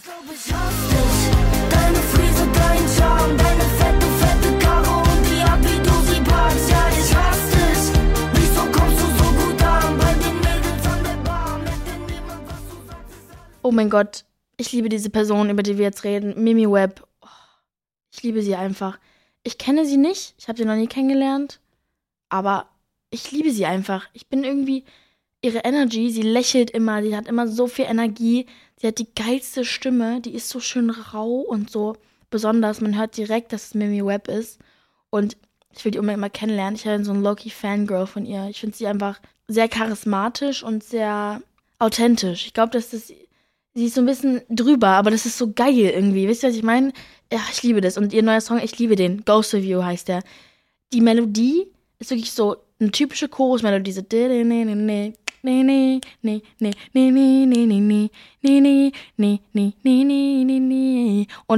Oh 13.63 13.71
mein 13.71 13.91
Gott, 13.91 14.25
ich 14.57 14.73
liebe 14.73 14.89
diese 14.89 15.11
Person, 15.11 15.51
über 15.51 15.63
die 15.63 15.79
wir 15.79 15.85
jetzt 15.85 16.03
reden. 16.03 16.43
Mimi 16.43 16.69
Webb. 16.69 17.07
Oh, 17.21 17.29
ich 18.11 18.25
liebe 18.25 18.43
sie 18.43 18.57
einfach. 18.57 18.99
Ich 19.49 19.57
kenne 19.57 19.87
sie 19.87 19.97
nicht, 19.97 20.35
ich 20.37 20.47
habe 20.47 20.59
sie 20.59 20.67
noch 20.67 20.77
nie 20.77 20.89
kennengelernt, 20.89 21.59
aber 22.29 22.69
ich 23.09 23.33
liebe 23.33 23.51
sie 23.51 23.65
einfach. 23.65 24.07
Ich 24.13 24.27
bin 24.27 24.45
irgendwie, 24.45 24.85
ihre 25.41 25.61
Energy, 25.61 26.11
sie 26.11 26.21
lächelt 26.21 26.71
immer, 26.71 27.03
sie 27.03 27.17
hat 27.17 27.29
immer 27.29 27.49
so 27.49 27.67
viel 27.67 27.87
Energie, 27.87 28.45
sie 28.77 28.89
hat 28.89 28.99
die 28.99 29.09
geilste 29.15 29.65
Stimme, 29.65 30.21
die 30.21 30.35
ist 30.35 30.51
so 30.51 30.61
schön 30.61 30.91
rau 30.91 31.37
und 31.37 31.71
so 31.71 31.97
besonders. 32.29 32.83
Man 32.83 32.99
hört 32.99 33.17
direkt, 33.17 33.55
dass 33.55 33.69
es 33.69 33.75
Mimi 33.75 34.05
Webb 34.05 34.29
ist. 34.29 34.59
Und 35.09 35.39
ich 35.75 35.83
will 35.83 35.93
die 35.93 35.99
unbedingt 35.99 36.21
mal 36.21 36.29
kennenlernen. 36.29 36.75
Ich 36.75 36.87
habe 36.87 37.03
so 37.03 37.13
ein 37.13 37.23
Loki 37.23 37.49
Fangirl 37.49 38.07
von 38.07 38.27
ihr. 38.27 38.49
Ich 38.51 38.61
finde 38.61 38.77
sie 38.77 38.87
einfach 38.87 39.19
sehr 39.47 39.71
charismatisch 39.71 40.63
und 40.63 40.85
sehr 40.85 41.41
authentisch. 41.79 42.45
Ich 42.45 42.53
glaube, 42.53 42.73
dass 42.73 42.91
das 42.91 43.15
Sie 43.79 43.87
ist 43.87 43.95
so 43.95 44.01
ein 44.01 44.07
bisschen 44.07 44.43
drüber, 44.49 44.89
aber 44.89 45.13
das 45.13 45.25
ist 45.25 45.39
so 45.39 45.53
geil 45.53 45.79
irgendwie. 45.79 46.27
Wisst 46.27 46.43
ihr, 46.43 46.49
was 46.49 46.57
ich 46.57 46.65
meine? 46.65 46.93
Ja, 47.33 47.39
ich 47.53 47.63
liebe 47.63 47.81
das. 47.81 47.97
Und 47.97 48.13
ihr 48.13 48.25
neuer 48.25 48.41
Song, 48.41 48.59
ich 48.59 48.77
liebe 48.77 48.97
den. 48.97 49.25
Ghost 49.25 49.55
of 49.55 49.63
You 49.63 49.85
heißt 49.85 50.09
der. 50.09 50.25
Die 50.93 51.01
Melodie 51.01 51.69
ist 52.01 52.11
wirklich 52.11 52.33
so 52.33 52.57
eine 52.81 52.91
typische 52.91 53.29
Chorusmelodie. 53.29 53.93
So. 53.93 54.01
Und 54.01 54.13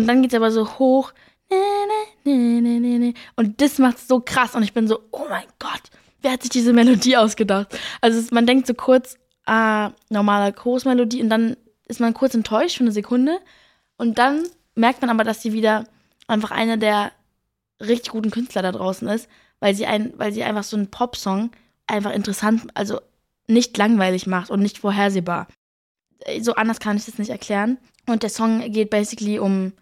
dann 0.06 0.20
geht's 0.20 0.34
aber 0.34 0.50
so 0.50 0.78
hoch. 0.78 1.14
Und 3.36 3.60
das 3.62 3.78
macht's 3.78 4.08
so 4.08 4.20
krass. 4.20 4.54
Und 4.54 4.62
ich 4.62 4.74
bin 4.74 4.88
so, 4.88 5.00
oh 5.10 5.24
mein 5.30 5.44
Gott, 5.58 5.84
wer 6.20 6.32
hat 6.32 6.42
sich 6.42 6.50
diese 6.50 6.74
Melodie 6.74 7.16
ausgedacht? 7.16 7.78
Also 8.02 8.20
man 8.30 8.44
denkt 8.44 8.66
so 8.66 8.74
kurz, 8.74 9.16
ah, 9.46 9.92
normale 10.10 10.52
Chorusmelodie 10.52 11.22
und 11.22 11.30
dann 11.30 11.56
ist 11.90 12.00
man 12.00 12.14
kurz 12.14 12.34
enttäuscht 12.34 12.78
für 12.78 12.84
eine 12.84 12.92
Sekunde. 12.92 13.38
Und 13.96 14.18
dann 14.18 14.46
merkt 14.74 15.02
man 15.02 15.10
aber, 15.10 15.24
dass 15.24 15.42
sie 15.42 15.52
wieder 15.52 15.84
einfach 16.26 16.50
einer 16.50 16.76
der 16.76 17.12
richtig 17.80 18.12
guten 18.12 18.30
Künstler 18.30 18.62
da 18.62 18.72
draußen 18.72 19.08
ist, 19.08 19.28
weil 19.58 19.74
sie 19.74 19.86
ein, 19.86 20.12
weil 20.16 20.32
sie 20.32 20.44
einfach 20.44 20.64
so 20.64 20.76
einen 20.76 20.90
Popsong 20.90 21.50
einfach 21.86 22.12
interessant, 22.12 22.68
also 22.74 23.00
nicht 23.46 23.76
langweilig 23.76 24.26
macht 24.26 24.50
und 24.50 24.60
nicht 24.60 24.78
vorhersehbar. 24.78 25.48
so 26.40 26.54
anders 26.54 26.78
kann 26.80 26.96
ich 26.96 27.06
das 27.06 27.18
nicht 27.18 27.30
erklären. 27.30 27.78
Und 28.06 28.22
der 28.22 28.30
Song 28.30 28.60
geht 28.72 28.90
basically 28.90 29.38
um, 29.38 29.72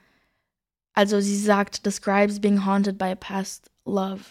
also 0.94 1.20
sie 1.20 1.38
sagt, 1.38 1.84
describes 1.86 2.40
being 2.40 2.64
haunted 2.64 2.98
by 2.98 3.14
past 3.14 3.70
love. 3.84 4.22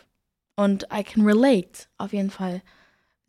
Und 0.55 0.87
I 0.91 1.03
can 1.03 1.23
relate, 1.23 1.87
auf 1.97 2.13
jeden 2.13 2.31
Fall. 2.31 2.61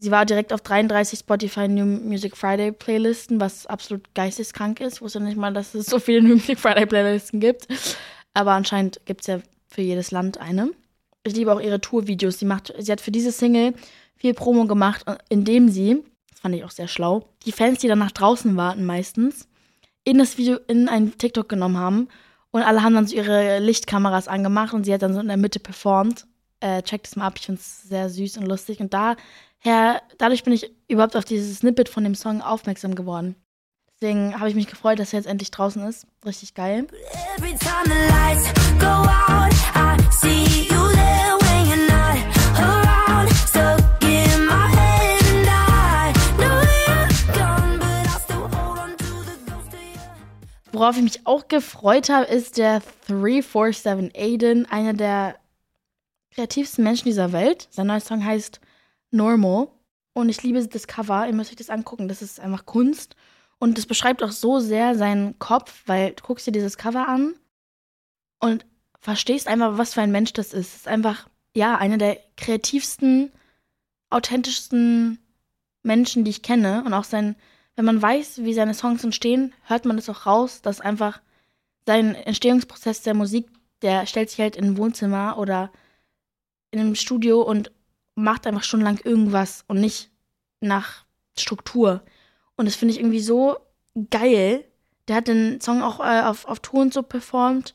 Sie 0.00 0.10
war 0.12 0.24
direkt 0.24 0.52
auf 0.52 0.60
33 0.60 1.18
Spotify 1.18 1.66
New 1.66 1.84
Music 1.84 2.36
Friday 2.36 2.70
Playlisten, 2.70 3.40
was 3.40 3.66
absolut 3.66 4.14
geisteskrank 4.14 4.80
ist. 4.80 4.96
Ich 4.96 5.02
wusste 5.02 5.20
nicht 5.20 5.36
mal, 5.36 5.52
dass 5.52 5.74
es 5.74 5.86
so 5.86 5.98
viele 5.98 6.22
New 6.22 6.34
Music 6.34 6.58
Friday 6.58 6.86
Playlisten 6.86 7.40
gibt. 7.40 7.66
Aber 8.32 8.52
anscheinend 8.52 9.00
gibt 9.06 9.22
es 9.22 9.26
ja 9.26 9.40
für 9.66 9.82
jedes 9.82 10.12
Land 10.12 10.38
eine. 10.38 10.70
Ich 11.24 11.34
liebe 11.34 11.52
auch 11.52 11.60
ihre 11.60 11.80
Tourvideos. 11.80 12.38
Sie, 12.38 12.48
sie 12.78 12.92
hat 12.92 13.00
für 13.00 13.10
diese 13.10 13.32
Single 13.32 13.74
viel 14.14 14.34
Promo 14.34 14.66
gemacht, 14.66 15.04
indem 15.28 15.68
sie, 15.68 16.02
das 16.30 16.40
fand 16.40 16.54
ich 16.54 16.64
auch 16.64 16.70
sehr 16.70 16.88
schlau, 16.88 17.28
die 17.44 17.52
Fans, 17.52 17.80
die 17.80 17.88
dann 17.88 17.98
nach 17.98 18.12
draußen 18.12 18.56
warten 18.56 18.86
meistens, 18.86 19.48
in 20.04 20.18
das 20.18 20.38
Video 20.38 20.58
in 20.68 20.88
ein 20.88 21.18
TikTok 21.18 21.48
genommen 21.48 21.76
haben 21.76 22.08
und 22.50 22.62
alle 22.62 22.82
haben 22.82 22.94
dann 22.94 23.06
so 23.06 23.16
ihre 23.16 23.58
Lichtkameras 23.58 24.28
angemacht 24.28 24.72
und 24.72 24.84
sie 24.84 24.94
hat 24.94 25.02
dann 25.02 25.14
so 25.14 25.20
in 25.20 25.28
der 25.28 25.36
Mitte 25.36 25.60
performt. 25.60 26.26
Äh, 26.60 26.82
checkt 26.82 27.06
es 27.06 27.14
mal 27.14 27.26
ab, 27.26 27.34
ich 27.36 27.46
finde 27.46 27.60
es 27.60 27.82
sehr 27.82 28.08
süß 28.08 28.38
und 28.38 28.46
lustig. 28.46 28.80
Und 28.80 28.92
daher, 29.62 30.02
dadurch 30.18 30.44
bin 30.44 30.52
ich 30.52 30.70
überhaupt 30.88 31.16
auf 31.16 31.24
dieses 31.24 31.58
Snippet 31.58 31.88
von 31.88 32.04
dem 32.04 32.14
Song 32.14 32.40
aufmerksam 32.42 32.94
geworden. 32.94 33.36
Deswegen 34.00 34.38
habe 34.38 34.48
ich 34.48 34.54
mich 34.54 34.68
gefreut, 34.68 35.00
dass 35.00 35.12
er 35.12 35.18
jetzt 35.18 35.26
endlich 35.26 35.50
draußen 35.50 35.82
ist. 35.86 36.06
Richtig 36.24 36.54
geil. 36.54 36.86
Worauf 50.70 50.96
ich 50.96 51.02
mich 51.02 51.26
auch 51.26 51.48
gefreut 51.48 52.08
habe, 52.08 52.26
ist 52.26 52.56
der 52.56 52.82
347 53.08 54.14
Aiden, 54.16 54.66
einer 54.70 54.92
der 54.94 55.34
kreativsten 56.30 56.84
Menschen 56.84 57.06
dieser 57.06 57.32
Welt. 57.32 57.66
Sein 57.70 57.88
neuer 57.88 57.98
Song 57.98 58.24
heißt 58.24 58.60
Normal. 59.10 59.68
Und 60.12 60.28
ich 60.28 60.42
liebe 60.42 60.66
das 60.66 60.86
Cover. 60.86 61.26
Ihr 61.26 61.34
müsst 61.34 61.50
euch 61.50 61.56
das 61.56 61.70
angucken. 61.70 62.08
Das 62.08 62.22
ist 62.22 62.40
einfach 62.40 62.66
Kunst. 62.66 63.14
Und 63.58 63.78
das 63.78 63.86
beschreibt 63.86 64.22
auch 64.22 64.30
so 64.30 64.60
sehr 64.60 64.94
seinen 64.94 65.38
Kopf, 65.38 65.82
weil 65.86 66.12
du 66.12 66.22
guckst 66.22 66.46
dir 66.46 66.52
dieses 66.52 66.76
Cover 66.76 67.08
an 67.08 67.34
und 68.40 68.66
verstehst 69.00 69.48
einfach, 69.48 69.78
was 69.78 69.94
für 69.94 70.02
ein 70.02 70.12
Mensch 70.12 70.32
das 70.32 70.52
ist. 70.52 70.68
Es 70.68 70.76
ist 70.76 70.88
einfach, 70.88 71.28
ja, 71.54 71.76
einer 71.76 71.98
der 71.98 72.18
kreativsten, 72.36 73.32
authentischsten 74.10 75.18
Menschen, 75.82 76.24
die 76.24 76.30
ich 76.30 76.42
kenne. 76.42 76.84
Und 76.84 76.94
auch 76.94 77.04
sein, 77.04 77.36
wenn 77.76 77.84
man 77.84 78.00
weiß, 78.00 78.44
wie 78.44 78.54
seine 78.54 78.74
Songs 78.74 79.04
entstehen, 79.04 79.54
hört 79.62 79.84
man 79.84 79.96
das 79.96 80.08
auch 80.08 80.26
raus, 80.26 80.62
dass 80.62 80.80
einfach 80.80 81.20
sein 81.86 82.14
Entstehungsprozess 82.14 83.02
der 83.02 83.14
Musik, 83.14 83.48
der 83.82 84.06
stellt 84.06 84.30
sich 84.30 84.40
halt 84.40 84.56
in 84.56 84.64
ein 84.64 84.76
Wohnzimmer 84.76 85.38
oder 85.38 85.72
in 86.70 86.80
einem 86.80 86.94
Studio 86.94 87.42
und 87.42 87.72
macht 88.18 88.46
einfach 88.46 88.64
stundenlang 88.64 88.98
irgendwas 89.04 89.64
und 89.68 89.80
nicht 89.80 90.10
nach 90.60 91.04
Struktur. 91.38 92.02
Und 92.56 92.66
das 92.66 92.74
finde 92.74 92.92
ich 92.92 93.00
irgendwie 93.00 93.20
so 93.20 93.56
geil. 94.10 94.64
Der 95.06 95.16
hat 95.16 95.28
den 95.28 95.60
Song 95.60 95.82
auch 95.82 96.00
äh, 96.00 96.22
auf, 96.22 96.44
auf 96.46 96.60
Ton 96.60 96.90
so 96.90 97.02
performt. 97.02 97.74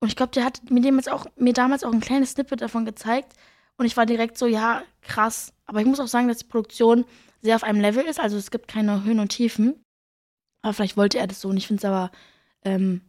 Und 0.00 0.08
ich 0.08 0.16
glaube, 0.16 0.32
der 0.32 0.44
hat 0.44 0.70
mir, 0.70 0.80
damals 0.80 1.06
auch, 1.08 1.26
mir 1.36 1.52
damals 1.52 1.84
auch 1.84 1.92
ein 1.92 2.00
kleines 2.00 2.32
Snippet 2.32 2.62
davon 2.62 2.84
gezeigt. 2.84 3.34
Und 3.76 3.86
ich 3.86 3.96
war 3.96 4.06
direkt 4.06 4.38
so, 4.38 4.46
ja, 4.46 4.82
krass. 5.02 5.52
Aber 5.66 5.80
ich 5.80 5.86
muss 5.86 6.00
auch 6.00 6.08
sagen, 6.08 6.28
dass 6.28 6.38
die 6.38 6.44
Produktion 6.44 7.04
sehr 7.40 7.56
auf 7.56 7.62
einem 7.62 7.80
Level 7.80 8.04
ist. 8.04 8.18
Also 8.18 8.36
es 8.36 8.50
gibt 8.50 8.68
keine 8.68 9.04
Höhen 9.04 9.20
und 9.20 9.28
Tiefen. 9.28 9.84
Aber 10.62 10.72
vielleicht 10.72 10.96
wollte 10.96 11.18
er 11.18 11.26
das 11.26 11.40
so. 11.40 11.48
Und 11.48 11.56
ich 11.56 11.66
finde 11.66 11.80
es 11.80 11.84
aber 11.84 12.10
ähm, 12.64 13.02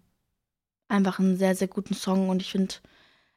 einfach 0.87 1.19
einen 1.19 1.37
sehr, 1.37 1.55
sehr 1.55 1.67
guten 1.67 1.93
Song. 1.93 2.29
Und 2.29 2.41
ich 2.41 2.51
finde, 2.51 2.75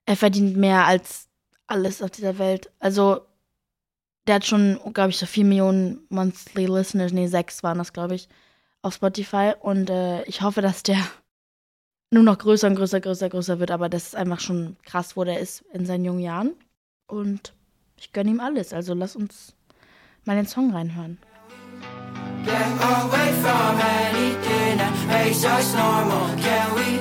er 0.07 0.17
verdient 0.17 0.57
mehr 0.57 0.87
als 0.87 1.29
alles 1.67 2.03
auf 2.03 2.11
dieser 2.11 2.39
Welt. 2.39 2.71
Also 2.79 3.23
der 4.27 4.37
hat 4.37 4.47
schon, 4.47 4.81
glaube 4.93 5.11
ich, 5.11 5.19
so 5.19 5.27
4 5.27 5.45
Millionen 5.45 6.01
Monthly 6.09 6.67
Listeners, 6.67 7.13
nee, 7.13 7.27
6 7.27 7.63
waren 7.63 7.79
das, 7.79 7.93
glaube 7.93 8.15
ich, 8.15 8.29
auf 8.83 8.95
Spotify. 8.95 9.53
Und 9.61 9.91
äh, 9.91 10.23
ich 10.25 10.43
hoffe, 10.43 10.63
dass 10.63 10.83
der 10.83 10.99
nur 12.11 12.23
noch 12.23 12.39
größer 12.39 12.69
und 12.69 12.77
größer, 12.77 13.01
größer, 13.01 13.29
größer 13.29 13.61
wird. 13.61 13.71
Aber 13.71 13.89
das 13.89 14.09
ist 14.09 14.17
einfach 14.17 14.41
schon 14.41 14.77
krass, 14.85 15.17
wo 15.17 15.25
der 15.25 15.41
ist 15.41 15.63
in 15.73 15.87
seinen 15.87 16.05
jungen 16.05 16.21
Jahren. 16.21 16.55
Und 17.07 17.53
ich 17.97 18.13
gönne 18.13 18.31
ihm 18.31 18.41
alles. 18.41 18.73
Also 18.73 18.95
lass 18.95 19.17
uns 19.17 19.55
mal 20.25 20.37
den 20.37 20.47
Song 20.47 20.73
reinhören. 20.73 21.19
Get 22.45 22.55
away 22.55 23.33
from 23.43 23.81
anything 23.81 24.79
that 24.79 24.95
makes 25.09 25.45
us 25.45 25.75
normal. 25.75 26.37
Can 26.37 26.75
we 26.77 26.99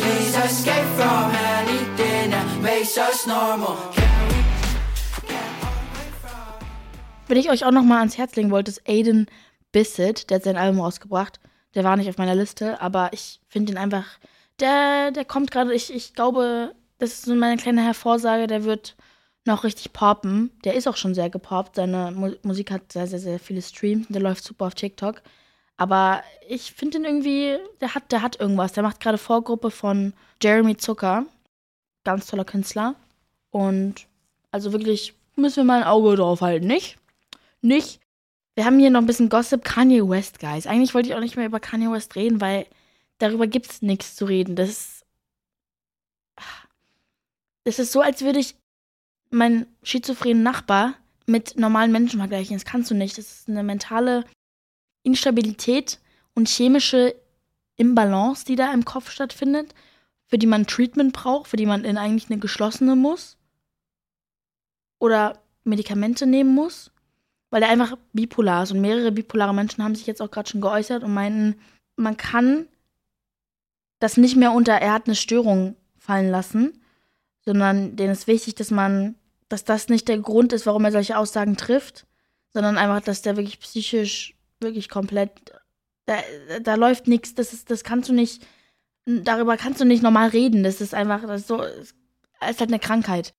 please 0.00 0.36
escape 0.36 0.86
from 0.96 1.30
anything 1.30 1.81
Wenn 7.26 7.38
ich 7.38 7.48
euch 7.48 7.64
auch 7.64 7.70
noch 7.70 7.84
mal 7.84 8.00
ans 8.00 8.18
Herz 8.18 8.36
legen 8.36 8.50
wollte, 8.50 8.70
ist 8.70 8.86
Aiden 8.86 9.26
Bissett, 9.72 10.28
der 10.28 10.36
hat 10.36 10.44
sein 10.44 10.58
Album 10.58 10.80
rausgebracht. 10.80 11.40
Der 11.74 11.84
war 11.84 11.96
nicht 11.96 12.10
auf 12.10 12.18
meiner 12.18 12.34
Liste, 12.34 12.82
aber 12.82 13.08
ich 13.12 13.40
finde 13.48 13.72
ihn 13.72 13.78
einfach, 13.78 14.04
der, 14.60 15.10
der 15.10 15.24
kommt 15.24 15.50
gerade, 15.50 15.72
ich, 15.72 15.90
ich 15.94 16.12
glaube, 16.12 16.74
das 16.98 17.14
ist 17.14 17.24
so 17.24 17.34
meine 17.34 17.56
kleine 17.56 17.82
Hervorsage, 17.82 18.46
der 18.46 18.64
wird 18.64 18.94
noch 19.46 19.64
richtig 19.64 19.94
poppen. 19.94 20.50
Der 20.64 20.74
ist 20.74 20.86
auch 20.86 20.96
schon 20.96 21.14
sehr 21.14 21.30
gepoppt. 21.30 21.76
Seine 21.76 22.12
Mu 22.14 22.32
Musik 22.42 22.70
hat 22.70 22.92
sehr, 22.92 23.06
sehr, 23.06 23.20
sehr 23.20 23.38
viele 23.38 23.62
Streams 23.62 24.08
und 24.08 24.12
der 24.12 24.22
läuft 24.22 24.44
super 24.44 24.66
auf 24.66 24.74
TikTok. 24.74 25.22
Aber 25.78 26.22
ich 26.46 26.72
finde 26.72 26.98
ihn 26.98 27.04
irgendwie, 27.06 27.56
der 27.80 27.94
hat, 27.94 28.12
der 28.12 28.20
hat 28.20 28.38
irgendwas. 28.38 28.72
Der 28.72 28.82
macht 28.82 29.00
gerade 29.00 29.18
Vorgruppe 29.18 29.70
von 29.70 30.12
Jeremy 30.42 30.76
Zucker. 30.76 31.24
Ganz 32.04 32.26
toller 32.26 32.44
Künstler. 32.44 32.94
Und 33.50 34.06
also 34.50 34.72
wirklich 34.72 35.14
müssen 35.36 35.56
wir 35.56 35.64
mal 35.64 35.82
ein 35.82 35.88
Auge 35.88 36.16
drauf 36.16 36.40
halten, 36.40 36.66
nicht? 36.66 36.98
nicht. 37.62 38.00
Wir 38.54 38.66
haben 38.66 38.78
hier 38.78 38.90
noch 38.90 39.00
ein 39.00 39.06
bisschen 39.06 39.30
Gossip. 39.30 39.64
Kanye 39.64 40.06
West, 40.06 40.38
Guys. 40.38 40.66
Eigentlich 40.66 40.94
wollte 40.94 41.08
ich 41.08 41.14
auch 41.14 41.20
nicht 41.20 41.36
mehr 41.36 41.46
über 41.46 41.60
Kanye 41.60 41.90
West 41.90 42.16
reden, 42.16 42.40
weil 42.40 42.66
darüber 43.18 43.46
gibt 43.46 43.70
es 43.70 43.82
nichts 43.82 44.14
zu 44.16 44.26
reden. 44.26 44.56
Das 44.56 44.68
ist. 44.68 45.06
Das 47.64 47.78
ist 47.78 47.92
so, 47.92 48.00
als 48.00 48.22
würde 48.22 48.40
ich 48.40 48.56
meinen 49.30 49.66
schizophrenen 49.84 50.42
Nachbar 50.42 50.94
mit 51.26 51.56
normalen 51.56 51.92
Menschen 51.92 52.18
vergleichen. 52.18 52.56
Das 52.56 52.64
kannst 52.64 52.90
du 52.90 52.94
nicht. 52.94 53.16
Das 53.16 53.32
ist 53.32 53.48
eine 53.48 53.62
mentale 53.62 54.24
Instabilität 55.04 56.00
und 56.34 56.48
chemische 56.48 57.14
Imbalance, 57.76 58.44
die 58.44 58.56
da 58.56 58.72
im 58.72 58.84
Kopf 58.84 59.10
stattfindet, 59.10 59.74
für 60.32 60.38
die 60.38 60.46
man 60.46 60.66
Treatment 60.66 61.12
braucht, 61.12 61.48
für 61.48 61.58
die 61.58 61.66
man 61.66 61.84
in 61.84 61.98
eigentlich 61.98 62.30
eine 62.30 62.40
geschlossene 62.40 62.96
muss. 62.96 63.36
Oder 64.98 65.38
Medikamente 65.64 66.26
nehmen 66.26 66.54
muss 66.54 66.92
weil 67.52 67.62
er 67.62 67.68
einfach 67.68 67.96
bipolar 68.14 68.64
ist. 68.64 68.72
Und 68.72 68.80
mehrere 68.80 69.12
bipolare 69.12 69.54
Menschen 69.54 69.84
haben 69.84 69.94
sich 69.94 70.06
jetzt 70.06 70.22
auch 70.22 70.30
gerade 70.30 70.48
schon 70.48 70.62
geäußert 70.62 71.04
und 71.04 71.12
meinten, 71.12 71.60
man 71.96 72.16
kann 72.16 72.66
das 74.00 74.16
nicht 74.16 74.36
mehr 74.36 74.52
unter, 74.52 74.72
er 74.72 74.94
hat 74.94 75.06
eine 75.06 75.14
Störung 75.14 75.76
fallen 75.98 76.30
lassen, 76.30 76.82
sondern 77.44 77.94
denen 77.94 78.12
ist 78.12 78.26
wichtig, 78.26 78.54
dass 78.54 78.70
man, 78.70 79.16
dass 79.50 79.64
das 79.64 79.90
nicht 79.90 80.08
der 80.08 80.18
Grund 80.18 80.54
ist, 80.54 80.64
warum 80.64 80.86
er 80.86 80.92
solche 80.92 81.18
Aussagen 81.18 81.58
trifft, 81.58 82.06
sondern 82.54 82.78
einfach, 82.78 83.02
dass 83.02 83.20
der 83.20 83.36
wirklich 83.36 83.60
psychisch 83.60 84.34
wirklich 84.60 84.88
komplett, 84.88 85.52
da, 86.06 86.16
da 86.62 86.74
läuft 86.76 87.06
nichts, 87.06 87.34
das 87.34 87.52
ist, 87.52 87.70
das 87.70 87.84
kannst 87.84 88.08
du 88.08 88.14
nicht, 88.14 88.46
darüber 89.06 89.56
kannst 89.56 89.80
du 89.80 89.84
nicht 89.84 90.02
normal 90.02 90.28
reden. 90.28 90.62
Das 90.62 90.80
ist 90.80 90.94
einfach, 90.94 91.22
das 91.26 91.42
ist 91.42 91.48
so, 91.48 91.62
ist 91.62 91.94
halt 92.40 92.62
eine 92.62 92.78
Krankheit. 92.78 93.34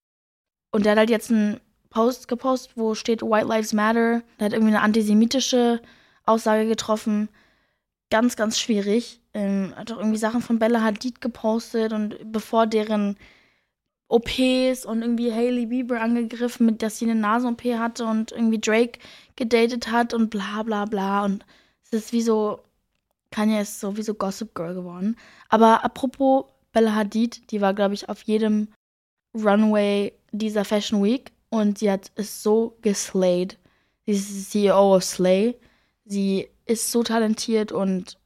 Und 0.70 0.84
der 0.84 0.92
hat 0.92 0.98
halt 0.98 1.10
jetzt 1.10 1.30
ein 1.30 1.60
Post 1.90 2.28
gepostet, 2.28 2.76
wo 2.76 2.94
steht 2.94 3.22
White 3.22 3.46
Lives 3.46 3.72
Matter. 3.72 4.22
Der 4.38 4.46
hat 4.46 4.52
irgendwie 4.52 4.74
eine 4.74 4.82
antisemitische 4.82 5.80
Aussage 6.26 6.66
getroffen. 6.66 7.28
Ganz, 8.10 8.36
ganz 8.36 8.58
schwierig. 8.58 9.20
Ähm, 9.32 9.72
hat 9.76 9.92
auch 9.92 9.98
irgendwie 9.98 10.18
Sachen 10.18 10.42
von 10.42 10.58
Bella 10.58 10.82
Hadid 10.82 11.20
gepostet 11.20 11.92
und 11.92 12.32
bevor 12.32 12.66
deren 12.66 13.16
OPs 14.08 14.84
und 14.84 15.02
irgendwie 15.02 15.32
Hailey 15.32 15.66
Bieber 15.66 16.00
angegriffen, 16.00 16.66
mit 16.66 16.82
dass 16.82 16.98
sie 16.98 17.06
eine 17.06 17.18
Nasen-OP 17.18 17.64
hatte 17.78 18.04
und 18.04 18.32
irgendwie 18.32 18.60
Drake 18.60 18.98
gedatet 19.36 19.90
hat 19.90 20.14
und 20.14 20.30
bla 20.30 20.62
bla 20.62 20.84
bla. 20.84 21.24
Und 21.24 21.44
es 21.84 21.92
ist 21.92 22.12
wie 22.12 22.22
so, 22.22 22.60
Kanye 23.34 23.62
ist 23.62 23.80
so 23.80 23.96
wie 23.96 24.02
so 24.02 24.14
Gossip 24.14 24.54
Girl 24.54 24.74
geworden. 24.74 25.16
Aber 25.48 25.84
apropos 25.84 26.44
Bella 26.72 26.94
Hadid, 26.94 27.50
die 27.50 27.60
war, 27.60 27.74
glaube 27.74 27.94
ich, 27.94 28.08
auf 28.08 28.22
jedem 28.22 28.68
Runway 29.34 30.12
dieser 30.30 30.64
Fashion 30.64 31.02
Week 31.02 31.32
und 31.50 31.78
sie 31.78 31.90
hat 31.90 32.12
es 32.14 32.44
so 32.44 32.78
geslayed. 32.82 33.58
Sie 34.06 34.12
ist 34.12 34.52
CEO 34.52 34.94
of 34.94 35.02
Slay. 35.02 35.58
Sie 36.04 36.48
ist 36.64 36.92
so 36.92 37.02
talentiert 37.02 37.72
und 37.72 38.18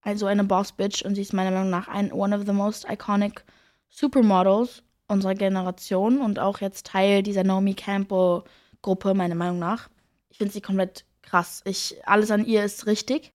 also 0.00 0.26
eine 0.26 0.44
Boss-Bitch 0.44 1.04
und 1.04 1.16
sie 1.16 1.22
ist 1.22 1.32
meiner 1.32 1.50
Meinung 1.50 1.70
nach 1.70 1.88
ein 1.88 2.12
one 2.12 2.36
of 2.36 2.46
the 2.46 2.52
most 2.52 2.86
iconic 2.88 3.44
Supermodels 3.88 4.84
unserer 5.08 5.34
Generation 5.34 6.20
und 6.20 6.38
auch 6.38 6.60
jetzt 6.60 6.86
Teil 6.86 7.24
dieser 7.24 7.42
Naomi 7.42 7.74
Campbell-Gruppe, 7.74 9.14
meiner 9.14 9.34
Meinung 9.34 9.58
nach. 9.58 9.88
Ich 10.28 10.38
finde 10.38 10.52
sie 10.52 10.60
komplett 10.60 11.04
krass. 11.22 11.62
Ich, 11.64 11.96
alles 12.06 12.30
an 12.30 12.44
ihr 12.44 12.64
ist 12.64 12.86
richtig. 12.86 13.33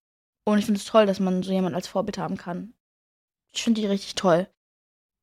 Und 0.51 0.59
ich 0.59 0.65
finde 0.65 0.79
es 0.79 0.85
toll, 0.85 1.05
dass 1.05 1.19
man 1.19 1.43
so 1.43 1.51
jemanden 1.51 1.75
als 1.75 1.87
Vorbild 1.87 2.17
haben 2.17 2.37
kann. 2.37 2.73
Ich 3.51 3.63
finde 3.63 3.81
die 3.81 3.87
richtig 3.87 4.15
toll. 4.15 4.47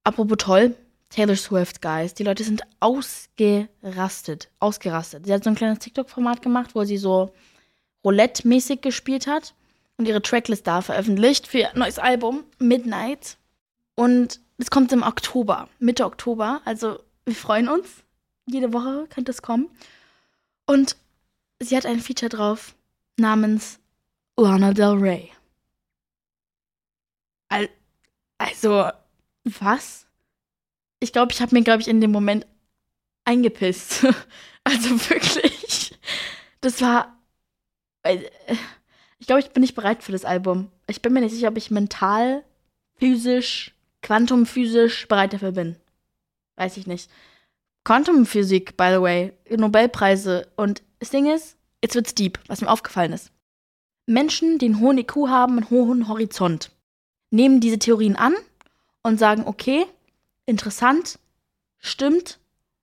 Apropos 0.05 0.37
toll, 0.39 0.77
Taylor 1.09 1.37
Swift, 1.37 1.83
Guys. 1.83 2.15
Die 2.15 2.23
Leute 2.23 2.45
sind 2.45 2.63
ausgerastet. 2.81 4.51
Ausgerastet. 4.61 5.27
Sie 5.27 5.33
hat 5.33 5.45
so 5.45 5.51
ein 5.51 5.57
kleines 5.57 5.81
TikTok-Format 5.81 6.43
gemacht, 6.43 6.75
wo 6.75 6.85
sie 6.85 6.97
so 6.97 7.33
Roulette-mäßig 8.05 8.81
gespielt 8.83 9.27
hat 9.27 9.55
und 9.97 10.07
ihre 10.07 10.23
Tracklist 10.23 10.67
da 10.67 10.81
veröffentlicht 10.81 11.47
für 11.49 11.59
ihr 11.59 11.71
neues 11.75 11.99
Album, 11.99 12.45
Midnight. 12.59 13.37
Und 13.97 14.41
es 14.59 14.71
kommt 14.71 14.93
im 14.93 15.03
Oktober, 15.03 15.69
Mitte 15.79 16.05
Oktober. 16.05 16.61
Also 16.65 17.01
wir 17.25 17.35
freuen 17.35 17.69
uns. 17.69 18.05
Jede 18.47 18.73
Woche 18.73 19.07
könnte 19.11 19.33
es 19.33 19.43
kommen. 19.43 19.71
Und 20.67 20.97
sie 21.61 21.77
hat 21.77 21.87
ein 21.87 22.01
Feature 22.01 22.29
drauf 22.29 22.77
namens 23.17 23.81
Lana 24.37 24.73
Del 24.73 24.99
Rey. 24.99 25.33
Also, 28.39 28.91
was? 29.45 30.07
Ich 31.01 31.13
glaube, 31.13 31.33
ich 31.33 31.41
habe 31.41 31.55
mir, 31.55 31.63
glaube 31.63 31.81
ich, 31.81 31.89
in 31.89 32.01
dem 32.01 32.13
Moment 32.13 32.47
eingepisst. 33.25 34.07
also 34.65 34.91
wirklich. 35.11 35.99
Das 36.61 36.81
war. 36.81 37.17
Äh, 38.03 38.19
ich 39.19 39.27
glaube, 39.27 39.41
ich 39.41 39.51
bin 39.51 39.63
nicht 39.63 39.75
bereit 39.75 40.03
für 40.03 40.13
das 40.13 40.25
Album. 40.25 40.71
Ich 40.87 41.01
bin 41.01 41.13
mir 41.13 41.21
nicht 41.21 41.33
sicher, 41.33 41.49
ob 41.49 41.57
ich 41.57 41.71
mental, 41.71 42.45
physisch, 42.97 43.75
quantumphysisch 44.03 45.09
bereit 45.09 45.33
dafür 45.33 45.53
bin. 45.53 45.77
Weiß 46.57 46.77
ich 46.77 46.87
nicht. 46.87 47.11
Quantumphysik, 47.85 48.77
by 48.77 48.91
the 48.93 49.01
way, 49.01 49.33
Nobelpreise. 49.49 50.49
Und 50.57 50.83
das 50.99 51.11
Ding 51.11 51.33
ist, 51.33 51.57
jetzt 51.83 51.95
wird's 51.95 52.15
deep, 52.15 52.39
was 52.49 52.61
mir 52.61 52.71
aufgefallen 52.71 53.13
ist. 53.13 53.31
Menschen, 54.07 54.59
die 54.59 54.67
einen 54.67 54.81
hohen 54.81 54.99
IQ 54.99 55.29
haben, 55.29 55.59
einen 55.59 55.71
hohen 55.71 56.09
Horizont, 56.09 56.71
nehmen 57.31 57.61
diese 57.61 57.79
Theorien 57.79 58.17
an 58.17 58.35
und 59.03 59.19
sagen, 59.19 59.43
okay, 59.47 59.85
interessant, 60.47 61.19
stimmt 61.79 62.39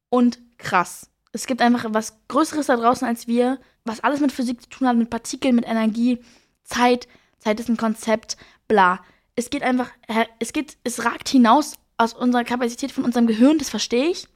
und 0.10 0.40
krass. 0.58 1.10
Es 1.32 1.48
gibt 1.48 1.62
einfach 1.62 1.86
was 1.90 2.18
Größeres 2.28 2.68
da 2.68 2.76
draußen 2.76 3.08
als 3.08 3.28
wir, 3.28 3.60
was 3.86 4.02
alles 4.02 4.20
mit 4.20 4.32
Physik 4.32 4.62
zu 4.62 4.70
tun 4.70 4.88
hat, 4.88 4.98
mit 4.98 5.10
Partikeln, 5.10 5.56
mit 5.56 5.66
Energie, 5.66 6.20
Zeit. 6.64 7.08
Zeit 7.40 7.60
ist 7.60 7.70
ein 7.70 7.78
Konzept, 7.78 8.38
bla. 8.68 9.04
Es 9.36 9.50
geht 9.50 9.64
einfach, 9.64 9.90
es 10.40 10.54
geht, 10.54 10.78
es 10.84 11.04
ragt 11.04 11.28
hinaus 11.28 11.76
aus 11.98 12.14
unserer 12.14 12.44
Kapazität 12.44 12.92
von 12.92 13.04
unserem 13.04 13.28
Gehirn, 13.28 13.58
das 13.58 13.70
verstehe 13.70 14.10
ich. 14.10 14.28